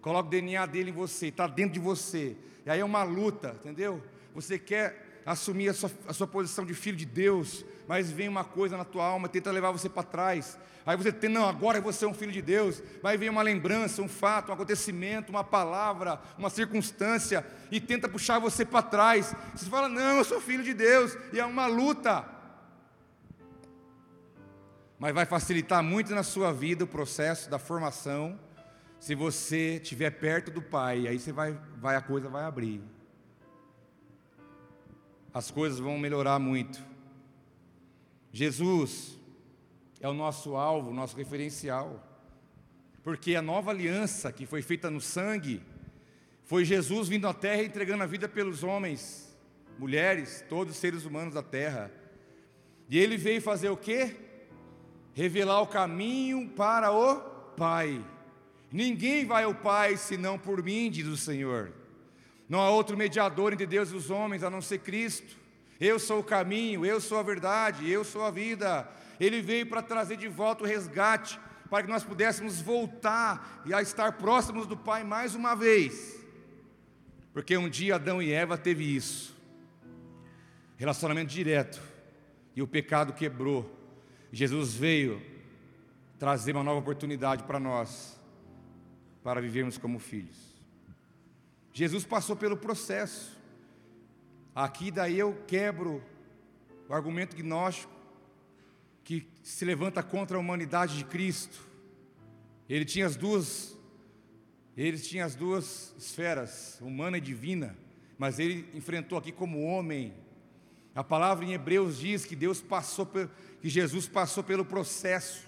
[0.01, 2.35] Coloca o DNA dele em você, está dentro de você.
[2.65, 4.03] E aí é uma luta, entendeu?
[4.33, 8.45] Você quer assumir a sua, a sua posição de filho de Deus, mas vem uma
[8.45, 10.57] coisa na tua alma, tenta levar você para trás.
[10.85, 12.81] Aí você tem, não, agora você é um filho de Deus.
[13.03, 18.39] Vai vir uma lembrança, um fato, um acontecimento, uma palavra, uma circunstância, e tenta puxar
[18.39, 19.35] você para trás.
[19.53, 22.23] Você fala, não, eu sou filho de Deus, e é uma luta.
[24.97, 28.39] Mas vai facilitar muito na sua vida o processo da formação,
[29.01, 32.81] se você estiver perto do Pai, aí você vai, vai, a coisa vai abrir.
[35.33, 36.90] As coisas vão melhorar muito.
[38.31, 39.19] Jesus
[39.99, 42.07] é o nosso alvo, nosso referencial.
[43.03, 45.61] Porque a nova aliança que foi feita no sangue
[46.43, 49.35] foi Jesus vindo à terra entregando a vida pelos homens,
[49.79, 51.91] mulheres, todos os seres humanos da terra.
[52.89, 54.15] E ele veio fazer o quê?
[55.13, 57.21] Revelar o caminho para o
[57.55, 58.03] Pai.
[58.71, 61.73] Ninguém vai ao Pai senão por mim, diz o Senhor.
[62.47, 65.37] Não há outro mediador entre Deus e os homens a não ser Cristo.
[65.81, 68.87] Eu sou o caminho, eu sou a verdade, eu sou a vida.
[69.19, 71.39] Ele veio para trazer de volta o resgate,
[71.71, 76.23] para que nós pudéssemos voltar e a estar próximos do Pai mais uma vez.
[77.33, 79.35] Porque um dia Adão e Eva teve isso.
[80.77, 81.81] Relacionamento direto.
[82.55, 83.75] E o pecado quebrou.
[84.31, 85.19] Jesus veio
[86.19, 88.19] trazer uma nova oportunidade para nós,
[89.23, 90.37] para vivermos como filhos.
[91.73, 93.40] Jesus passou pelo processo.
[94.53, 96.03] Aqui daí eu quebro
[96.89, 97.93] o argumento gnóstico
[99.03, 101.65] que se levanta contra a humanidade de Cristo.
[102.67, 103.77] Ele tinha as duas
[104.75, 107.77] ele tinha as duas esferas, humana e divina,
[108.17, 110.13] mas ele enfrentou aqui como homem.
[110.95, 115.45] A palavra em Hebreus diz que Deus passou que Jesus passou pelo processo.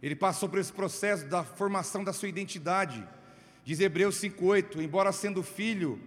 [0.00, 3.06] Ele passou por esse processo da formação da sua identidade.
[3.64, 6.00] Diz Hebreus 5:8, embora sendo filho,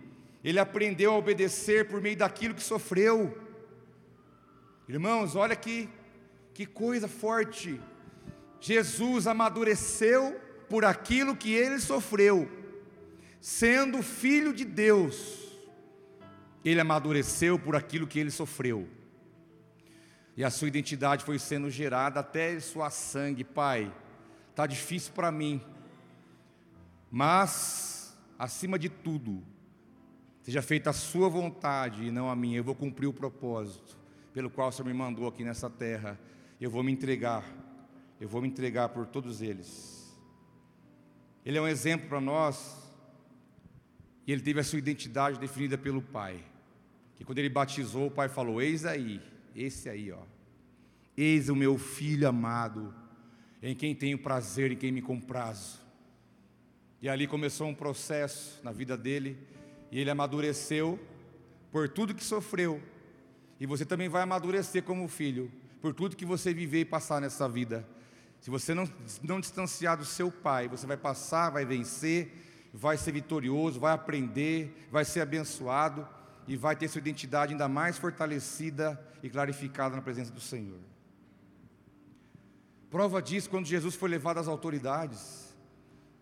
[0.47, 3.37] ele aprendeu a obedecer por meio daquilo que sofreu.
[4.87, 5.89] Irmãos, olha que,
[6.53, 7.81] que coisa forte.
[8.61, 12.49] Jesus amadureceu por aquilo que ele sofreu,
[13.41, 15.53] sendo filho de Deus,
[16.63, 18.87] ele amadureceu por aquilo que ele sofreu.
[20.37, 23.93] E a sua identidade foi sendo gerada até sua sangue, Pai.
[24.55, 25.61] Tá difícil para mim.
[27.11, 29.43] Mas acima de tudo,
[30.47, 32.55] Seja feita a sua vontade e não a minha.
[32.55, 33.97] Eu vou cumprir o propósito
[34.33, 36.17] pelo qual o Senhor me mandou aqui nessa terra.
[36.61, 37.43] Eu vou me entregar.
[38.17, 40.17] Eu vou me entregar por todos eles.
[41.45, 42.81] Ele é um exemplo para nós.
[44.25, 46.41] E ele teve a sua identidade definida pelo Pai.
[47.17, 49.19] Que quando ele batizou, o Pai falou: Eis aí,
[49.53, 50.23] esse aí, ó.
[51.17, 52.95] Eis o meu filho amado,
[53.61, 55.81] em quem tenho prazer, em quem me comprazo.
[57.01, 59.56] E ali começou um processo na vida dele
[59.91, 60.99] e ele amadureceu
[61.71, 62.81] por tudo que sofreu.
[63.59, 67.47] E você também vai amadurecer como filho, por tudo que você viver e passar nessa
[67.47, 67.87] vida.
[68.39, 68.89] Se você não,
[69.23, 72.31] não distanciar do seu pai, você vai passar, vai vencer,
[72.73, 76.07] vai ser vitorioso, vai aprender, vai ser abençoado
[76.47, 80.79] e vai ter sua identidade ainda mais fortalecida e clarificada na presença do Senhor.
[82.89, 85.55] Prova disso quando Jesus foi levado às autoridades,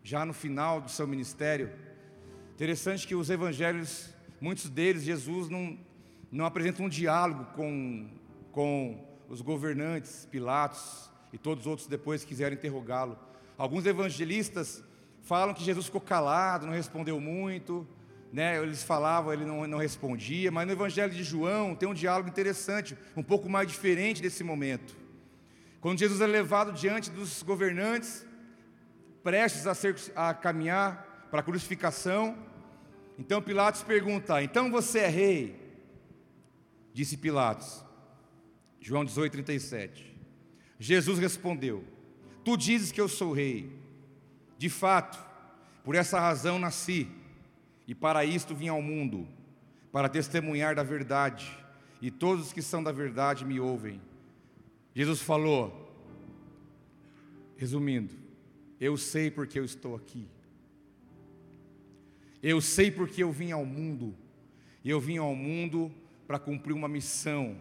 [0.04, 1.72] já no final do seu ministério.
[2.56, 5.78] Interessante que os evangelhos, muitos deles, Jesus não,
[6.32, 8.10] não apresenta um diálogo com,
[8.54, 13.20] com os governantes, Pilatos e todos os outros depois que quiseram interrogá-lo.
[13.58, 14.82] Alguns evangelistas
[15.22, 17.86] falam que Jesus ficou calado, não respondeu muito,
[18.32, 18.58] né?
[18.64, 22.98] eles falavam, ele não, não respondia, mas no Evangelho de João tem um diálogo interessante,
[23.18, 24.96] um pouco mais diferente desse momento.
[25.82, 28.26] Quando Jesus é levado diante dos governantes,
[29.22, 32.34] prestes a, ser, a caminhar para a crucificação,
[33.20, 35.60] então Pilatos pergunta: Então você é rei?
[36.94, 37.84] Disse Pilatos,
[38.80, 40.16] João 18, 37.
[40.80, 41.84] Jesus respondeu:
[42.46, 43.70] Tu dizes que eu sou rei.
[44.58, 45.20] De fato,
[45.84, 47.10] por essa razão nasci,
[47.86, 49.28] e para isto vim ao mundo,
[49.92, 51.52] para testemunhar da verdade,
[52.02, 54.00] e todos os que são da verdade me ouvem.
[54.94, 55.94] Jesus falou,
[57.58, 58.16] resumindo,
[58.80, 60.30] eu sei porque eu estou aqui.
[62.46, 64.16] Eu sei porque eu vim ao mundo.
[64.84, 65.92] Eu vim ao mundo
[66.26, 67.58] para cumprir uma missão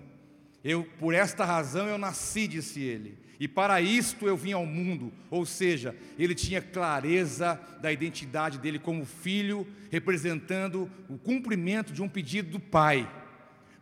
[0.65, 5.13] eu, por esta razão eu nasci, disse ele, e para isto eu vim ao mundo.
[5.31, 12.09] Ou seja, ele tinha clareza da identidade dele como filho, representando o cumprimento de um
[12.09, 13.07] pedido do Pai.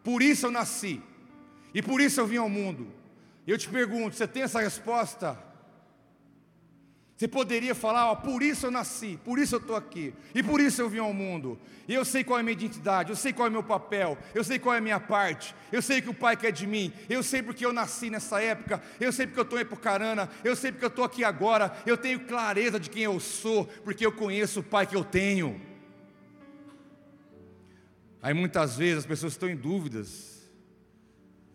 [0.02, 1.00] Por isso eu nasci,
[1.72, 2.88] e por isso eu vim ao mundo.
[3.46, 5.38] Eu te pergunto: você tem essa resposta?
[7.22, 10.60] Você poderia falar, ó, por isso eu nasci, por isso eu estou aqui, e por
[10.60, 11.56] isso eu vim ao mundo.
[11.86, 14.18] E eu sei qual é a minha identidade, eu sei qual é o meu papel,
[14.34, 16.66] eu sei qual é a minha parte, eu sei o que o Pai quer de
[16.66, 20.28] mim, eu sei porque eu nasci nessa época, eu sei porque eu estou em Epucarana,
[20.42, 24.04] eu sei porque eu estou aqui agora, eu tenho clareza de quem eu sou, porque
[24.04, 25.60] eu conheço o Pai que eu tenho.
[28.20, 30.50] Aí muitas vezes as pessoas estão em dúvidas.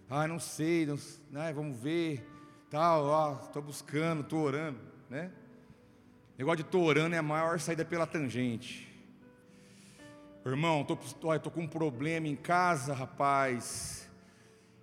[0.10, 0.98] Ah, não sei, não,
[1.30, 2.26] né, vamos ver,
[2.70, 5.30] tal, estou buscando, estou orando, né?
[6.38, 8.88] Negócio de estou orando é a maior saída pela tangente.
[10.46, 14.10] Irmão, estou com um problema em casa, rapaz,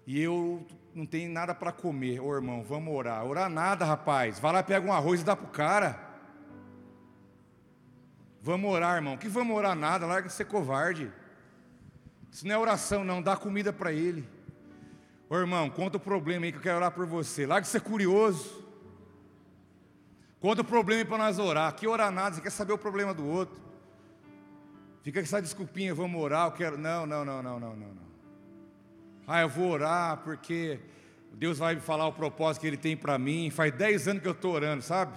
[0.07, 2.20] e eu não tenho nada para comer.
[2.20, 3.24] Ô irmão, vamos orar.
[3.24, 4.38] Orar nada, rapaz.
[4.38, 5.98] Vai lá, pega um arroz e dá para o cara.
[8.42, 9.16] Vamos orar, irmão.
[9.16, 11.11] Que vamos orar nada, larga de ser covarde.
[12.30, 13.22] Isso não é oração, não.
[13.22, 14.28] Dá comida para ele.
[15.30, 17.46] Ô irmão, conta o problema aí que eu quero orar por você.
[17.46, 18.64] Larga de ser curioso.
[20.45, 21.74] Conta o problema para nós orar.
[21.74, 23.59] Que orar nada, você quer saber o problema do outro.
[25.03, 26.76] Fica com essa desculpinha, vamos orar, eu quero.
[26.76, 27.97] Não, não, não, não, não, não.
[29.26, 30.80] Ah, eu vou orar porque
[31.32, 33.49] Deus vai me falar o propósito que Ele tem para mim.
[33.49, 35.14] Faz dez anos que eu estou orando, sabe?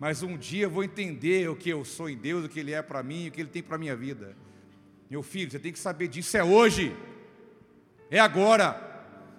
[0.00, 2.72] Mas um dia eu vou entender o que eu sou em Deus, o que Ele
[2.72, 4.34] é para mim, o que Ele tem para a minha vida.
[5.10, 6.96] Meu filho, você tem que saber disso, é hoje,
[8.10, 8.80] é agora,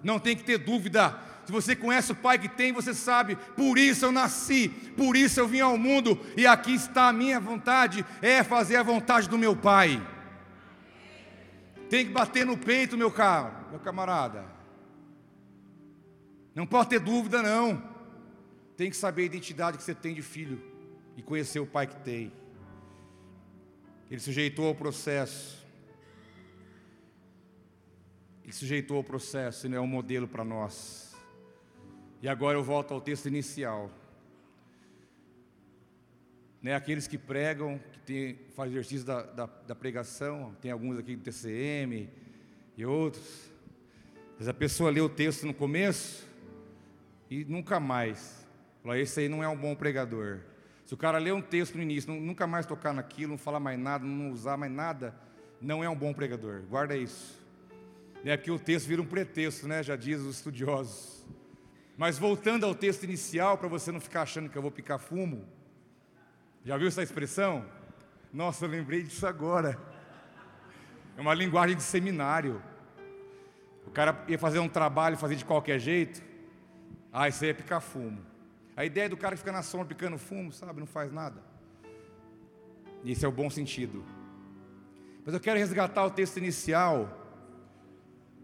[0.04, 3.78] não tem que ter dúvida, se você conhece o Pai que tem, você sabe, por
[3.78, 8.04] isso eu nasci, por isso eu vim ao mundo, e aqui está a minha vontade,
[8.20, 10.04] é fazer a vontade do meu Pai.
[11.88, 14.44] Tem que bater no peito, meu caro, meu camarada.
[16.52, 17.80] Não pode ter dúvida, não.
[18.76, 20.60] Tem que saber a identidade que você tem de filho
[21.16, 22.32] e conhecer o Pai que tem.
[24.10, 25.64] Ele sujeitou ao processo.
[28.42, 31.05] Ele sujeitou ao processo e não é um modelo para nós.
[32.22, 33.90] E agora eu volto ao texto inicial.
[36.62, 41.14] Né, aqueles que pregam, que tem, fazem exercício da, da, da, pregação, tem alguns aqui
[41.14, 42.08] do TCM
[42.76, 43.52] e outros.
[44.38, 46.26] Mas a pessoa lê o texto no começo
[47.30, 48.46] e nunca mais.
[48.82, 50.40] Fala, esse aí não é um bom pregador.
[50.84, 53.78] Se o cara lê um texto no início, nunca mais tocar naquilo, não falar mais
[53.78, 55.14] nada, não usar mais nada,
[55.60, 56.62] não é um bom pregador.
[56.62, 57.44] Guarda isso.
[58.24, 59.82] É porque o texto vira um pretexto, né?
[59.82, 61.24] Já diz os estudiosos.
[61.96, 65.46] Mas voltando ao texto inicial, para você não ficar achando que eu vou picar fumo,
[66.64, 67.64] já viu essa expressão?
[68.32, 69.78] Nossa, eu lembrei disso agora.
[71.16, 72.62] É uma linguagem de seminário.
[73.86, 76.22] O cara ia fazer um trabalho, fazer de qualquer jeito.
[77.12, 78.20] Ah, isso aí é picar fumo.
[78.76, 81.42] A ideia do cara que fica na sombra picando fumo, sabe, não faz nada.
[83.02, 84.04] Esse é o bom sentido.
[85.24, 87.25] Mas eu quero resgatar o texto inicial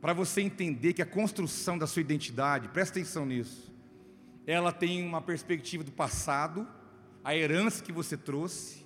[0.02, 3.72] para você entender que a construção da sua identidade, presta atenção nisso,
[4.44, 6.66] ela tem uma perspectiva do passado,
[7.22, 8.84] a herança que você trouxe,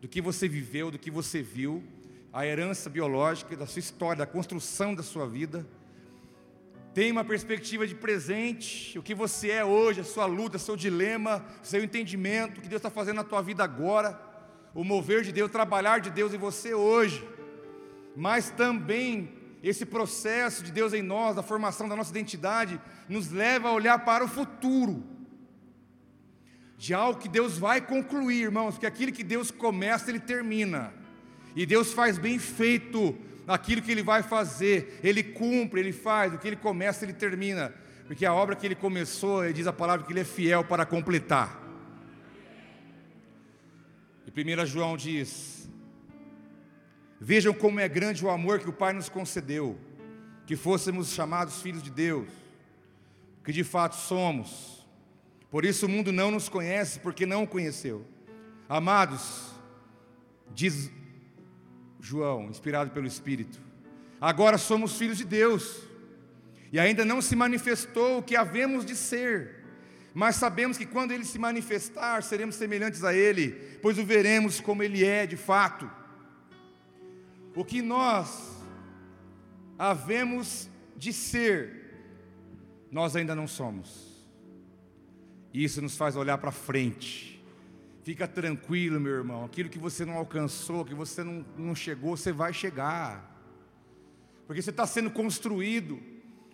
[0.00, 1.84] do que você viveu, do que você viu,
[2.32, 5.64] a herança biológica da sua história, da construção da sua vida.
[6.92, 11.46] Tem uma perspectiva de presente, o que você é hoje, a sua luta, seu dilema,
[11.62, 14.20] seu entendimento, o que Deus está fazendo na tua vida agora,
[14.74, 17.24] o mover de Deus, o trabalhar de Deus em você hoje,
[18.16, 19.35] mas também
[19.68, 24.04] esse processo de Deus em nós, da formação da nossa identidade, nos leva a olhar
[24.04, 25.02] para o futuro,
[26.78, 30.94] de algo que Deus vai concluir, irmãos, porque aquilo que Deus começa, Ele termina,
[31.56, 33.16] e Deus faz bem feito
[33.48, 37.74] aquilo que Ele vai fazer, Ele cumpre, Ele faz, o que Ele começa, Ele termina,
[38.06, 40.86] porque a obra que Ele começou, Ele diz a palavra que Ele é fiel para
[40.86, 41.60] completar.
[44.26, 45.55] E 1 João diz:
[47.20, 49.78] Vejam como é grande o amor que o Pai nos concedeu,
[50.46, 52.28] que fôssemos chamados filhos de Deus,
[53.42, 54.86] que de fato somos.
[55.50, 58.04] Por isso o mundo não nos conhece, porque não o conheceu.
[58.68, 59.52] Amados,
[60.54, 60.90] diz
[62.00, 63.58] João, inspirado pelo Espírito,
[64.20, 65.82] agora somos filhos de Deus,
[66.72, 69.64] e ainda não se manifestou o que havemos de ser,
[70.12, 73.50] mas sabemos que quando ele se manifestar, seremos semelhantes a ele,
[73.80, 75.90] pois o veremos como ele é de fato.
[77.56, 78.54] O que nós
[79.78, 81.96] havemos de ser,
[82.90, 84.14] nós ainda não somos.
[85.54, 87.42] E isso nos faz olhar para frente.
[88.04, 89.42] Fica tranquilo, meu irmão.
[89.42, 93.34] Aquilo que você não alcançou, que você não, não chegou, você vai chegar.
[94.46, 95.98] Porque você está sendo construído.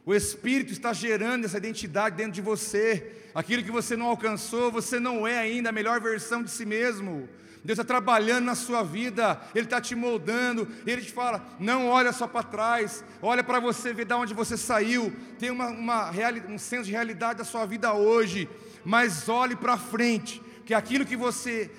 [0.06, 3.28] O Espírito está gerando essa identidade dentro de você.
[3.34, 7.28] Aquilo que você não alcançou, você não é ainda a melhor versão de si mesmo.
[7.64, 12.12] Deus está trabalhando na sua vida, Ele está te moldando, Ele te fala: não olha
[12.12, 16.10] só para trás, olha para você, ver de onde você saiu, tem uma, uma
[16.48, 18.48] um senso de realidade da sua vida hoje,
[18.84, 21.70] mas olhe para frente, que aquilo que você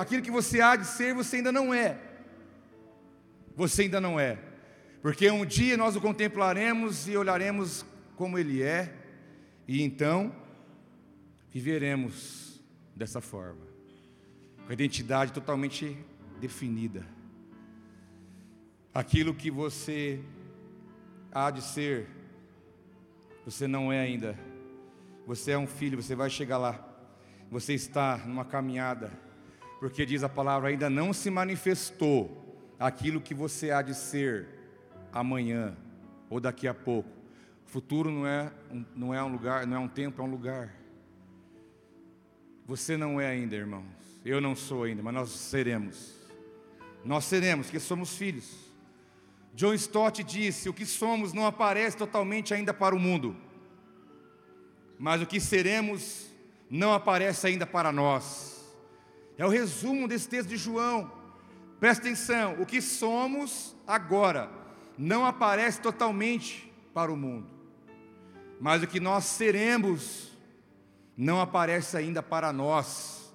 [0.00, 1.98] aquilo que você há de ser, você ainda não é.
[3.54, 4.38] Você ainda não é.
[5.02, 7.84] Porque um dia nós o contemplaremos e olharemos
[8.16, 8.94] como ele é,
[9.66, 10.34] e então
[11.52, 12.62] viveremos
[12.96, 13.67] dessa forma
[14.68, 15.96] com a identidade totalmente
[16.38, 17.02] definida.
[18.92, 20.20] Aquilo que você
[21.32, 22.06] há de ser,
[23.46, 24.38] você não é ainda.
[25.26, 26.86] Você é um filho, você vai chegar lá.
[27.50, 29.10] Você está numa caminhada,
[29.80, 34.48] porque diz a palavra: ainda não se manifestou aquilo que você há de ser
[35.10, 35.74] amanhã
[36.28, 37.08] ou daqui a pouco.
[37.66, 38.52] O futuro não é,
[38.94, 40.74] não é um lugar, não é um tempo, é um lugar.
[42.66, 44.07] Você não é ainda, irmãos.
[44.24, 46.14] Eu não sou ainda, mas nós seremos.
[47.04, 48.68] Nós seremos, que somos filhos.
[49.54, 53.36] John Stott disse: O que somos não aparece totalmente ainda para o mundo,
[54.98, 56.26] mas o que seremos
[56.70, 58.64] não aparece ainda para nós.
[59.36, 61.10] É o resumo desse texto de João.
[61.80, 64.50] Presta atenção: o que somos agora
[64.96, 67.48] não aparece totalmente para o mundo,
[68.60, 70.32] mas o que nós seremos
[71.16, 73.27] não aparece ainda para nós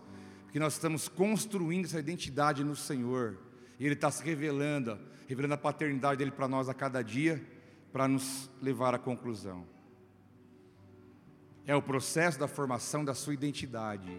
[0.54, 3.40] que nós estamos construindo essa identidade no Senhor.
[3.80, 7.44] E Ele está se revelando, revelando a paternidade dele para nós a cada dia,
[7.92, 9.66] para nos levar à conclusão.
[11.66, 14.16] É o processo da formação da sua identidade,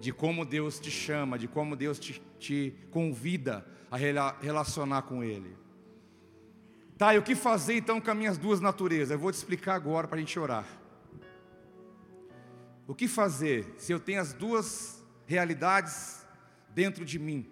[0.00, 5.56] de como Deus te chama, de como Deus te, te convida a relacionar com Ele.
[6.98, 9.12] Tá, e o que fazer então com as minhas duas naturezas?
[9.12, 10.66] Eu vou te explicar agora para a gente orar.
[12.84, 16.26] O que fazer se eu tenho as duas realidades
[16.74, 17.46] dentro de mim,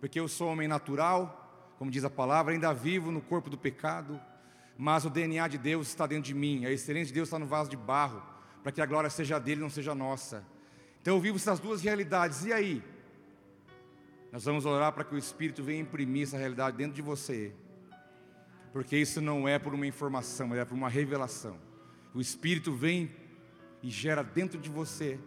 [0.00, 4.20] porque eu sou homem natural, como diz a palavra, ainda vivo no corpo do pecado,
[4.76, 7.46] mas o DNA de Deus está dentro de mim, a excelência de Deus está no
[7.46, 8.22] vaso de barro,
[8.62, 10.44] para que a glória seja dele, não seja nossa.
[11.00, 12.82] Então eu vivo essas duas realidades, e aí?
[14.32, 17.52] Nós vamos orar para que o Espírito venha imprimir essa realidade dentro de você,
[18.72, 21.56] porque isso não é por uma informação, é por uma revelação.
[22.12, 23.14] O Espírito vem
[23.82, 25.20] e gera dentro de você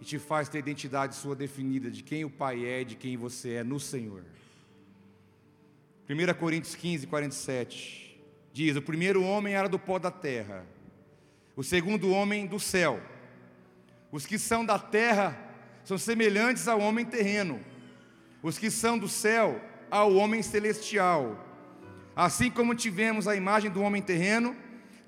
[0.00, 3.16] e te faz ter a identidade sua definida de quem o Pai é, de quem
[3.16, 4.24] você é no Senhor.
[6.08, 8.18] 1 Coríntios 15, 47
[8.52, 10.64] diz: O primeiro homem era do pó da terra,
[11.54, 13.00] o segundo homem do céu.
[14.10, 15.38] Os que são da terra
[15.84, 17.60] são semelhantes ao homem terreno,
[18.42, 21.44] os que são do céu ao homem celestial.
[22.16, 24.56] Assim como tivemos a imagem do homem terreno,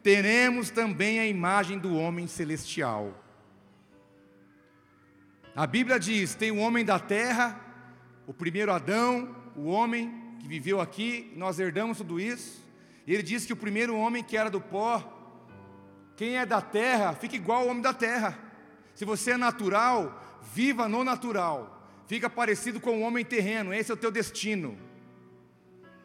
[0.03, 3.15] teremos também a imagem do homem celestial.
[5.55, 7.61] A Bíblia diz: tem o homem da terra,
[8.27, 12.65] o primeiro Adão, o homem que viveu aqui, nós herdamos tudo isso.
[13.07, 15.03] Ele diz que o primeiro homem que era do pó,
[16.17, 18.39] quem é da terra, fica igual ao homem da terra.
[18.95, 21.79] Se você é natural, viva no natural.
[22.07, 24.79] Fica parecido com o homem terreno, esse é o teu destino.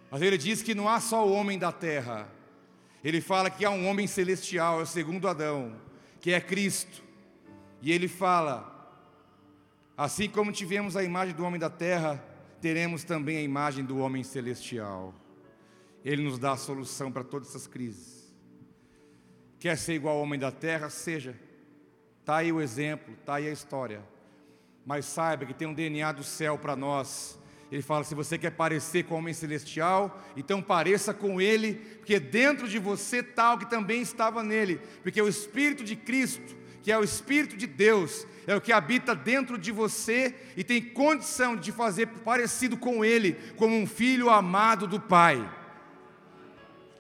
[0.10, 2.28] Mas ele diz que não há só o homem da terra.
[3.04, 5.76] Ele fala que há um homem celestial, é o segundo Adão,
[6.20, 7.04] que é Cristo.
[7.82, 8.74] E ele fala
[9.98, 12.24] Assim como tivemos a imagem do homem da terra,
[12.60, 15.14] teremos também a imagem do homem celestial.
[16.04, 18.34] Ele nos dá a solução para todas essas crises.
[19.58, 20.89] Quer ser igual ao homem da terra?
[20.89, 21.39] Seja.
[22.20, 24.04] Está aí o exemplo, está aí a história.
[24.86, 27.39] Mas saiba que tem um DNA do céu para nós.
[27.72, 32.20] Ele fala: se você quer parecer com o homem celestial, então pareça com ele, porque
[32.20, 36.91] dentro de você está o que também estava nele, porque o Espírito de Cristo, que
[36.91, 41.56] é o Espírito de Deus, é o que habita dentro de você e tem condição
[41.56, 45.50] de fazer parecido com ele, como um filho amado do Pai.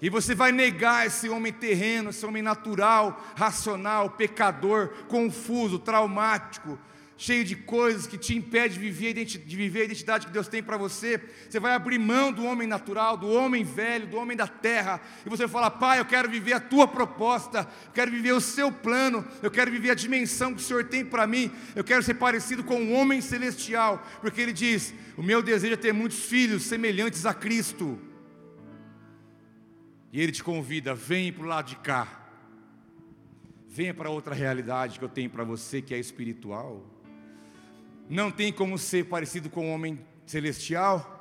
[0.01, 6.77] E você vai negar esse homem terreno, esse homem natural, racional, pecador, confuso, traumático,
[7.17, 8.79] cheio de coisas que te impede de
[9.55, 11.21] viver, a identidade que Deus tem para você.
[11.49, 15.29] Você vai abrir mão do homem natural, do homem velho, do homem da terra, e
[15.29, 18.71] você vai falar: Pai, eu quero viver a tua proposta, eu quero viver o seu
[18.71, 22.15] plano, eu quero viver a dimensão que o Senhor tem para mim, eu quero ser
[22.15, 26.63] parecido com um homem celestial, porque Ele diz: O meu desejo é ter muitos filhos
[26.63, 27.99] semelhantes a Cristo.
[30.11, 32.21] E Ele te convida, vem para o lado de cá.
[33.67, 36.94] Venha para outra realidade que eu tenho para você, que é espiritual.
[38.09, 41.11] Não tem como ser parecido com o um homem celestial,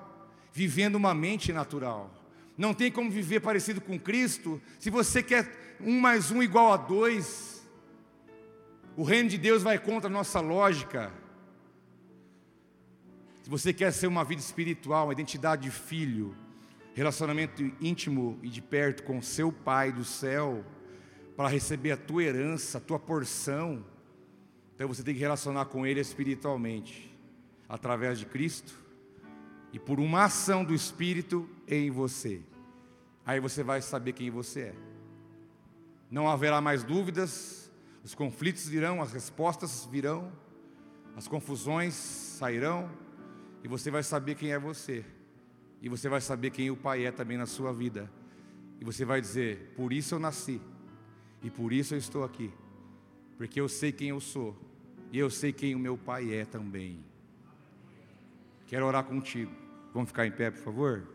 [0.52, 2.12] vivendo uma mente natural.
[2.56, 6.76] Não tem como viver parecido com Cristo, se você quer um mais um igual a
[6.76, 7.66] dois.
[8.96, 11.12] O reino de Deus vai contra a nossa lógica.
[13.42, 16.34] Se você quer ser uma vida espiritual, uma identidade de filho,
[16.94, 20.64] relacionamento íntimo e de perto com seu Pai do céu,
[21.36, 23.84] para receber a tua herança, a tua porção.
[24.74, 27.16] Então você tem que relacionar com Ele espiritualmente,
[27.68, 28.78] através de Cristo
[29.72, 32.40] e por uma ação do Espírito em você.
[33.26, 34.74] Aí você vai saber quem você é.
[36.10, 37.70] Não haverá mais dúvidas,
[38.04, 40.30] os conflitos virão, as respostas virão,
[41.16, 42.90] as confusões sairão,
[43.64, 45.04] e você vai saber quem é você.
[45.80, 48.10] E você vai saber quem o Pai é também na sua vida.
[48.80, 50.60] E você vai dizer: Por isso eu nasci.
[51.42, 52.52] E por isso eu estou aqui.
[53.36, 54.56] Porque eu sei quem eu sou.
[55.12, 57.04] E eu sei quem o meu Pai é também.
[58.66, 59.52] Quero orar contigo.
[59.92, 61.13] Vamos ficar em pé, por favor?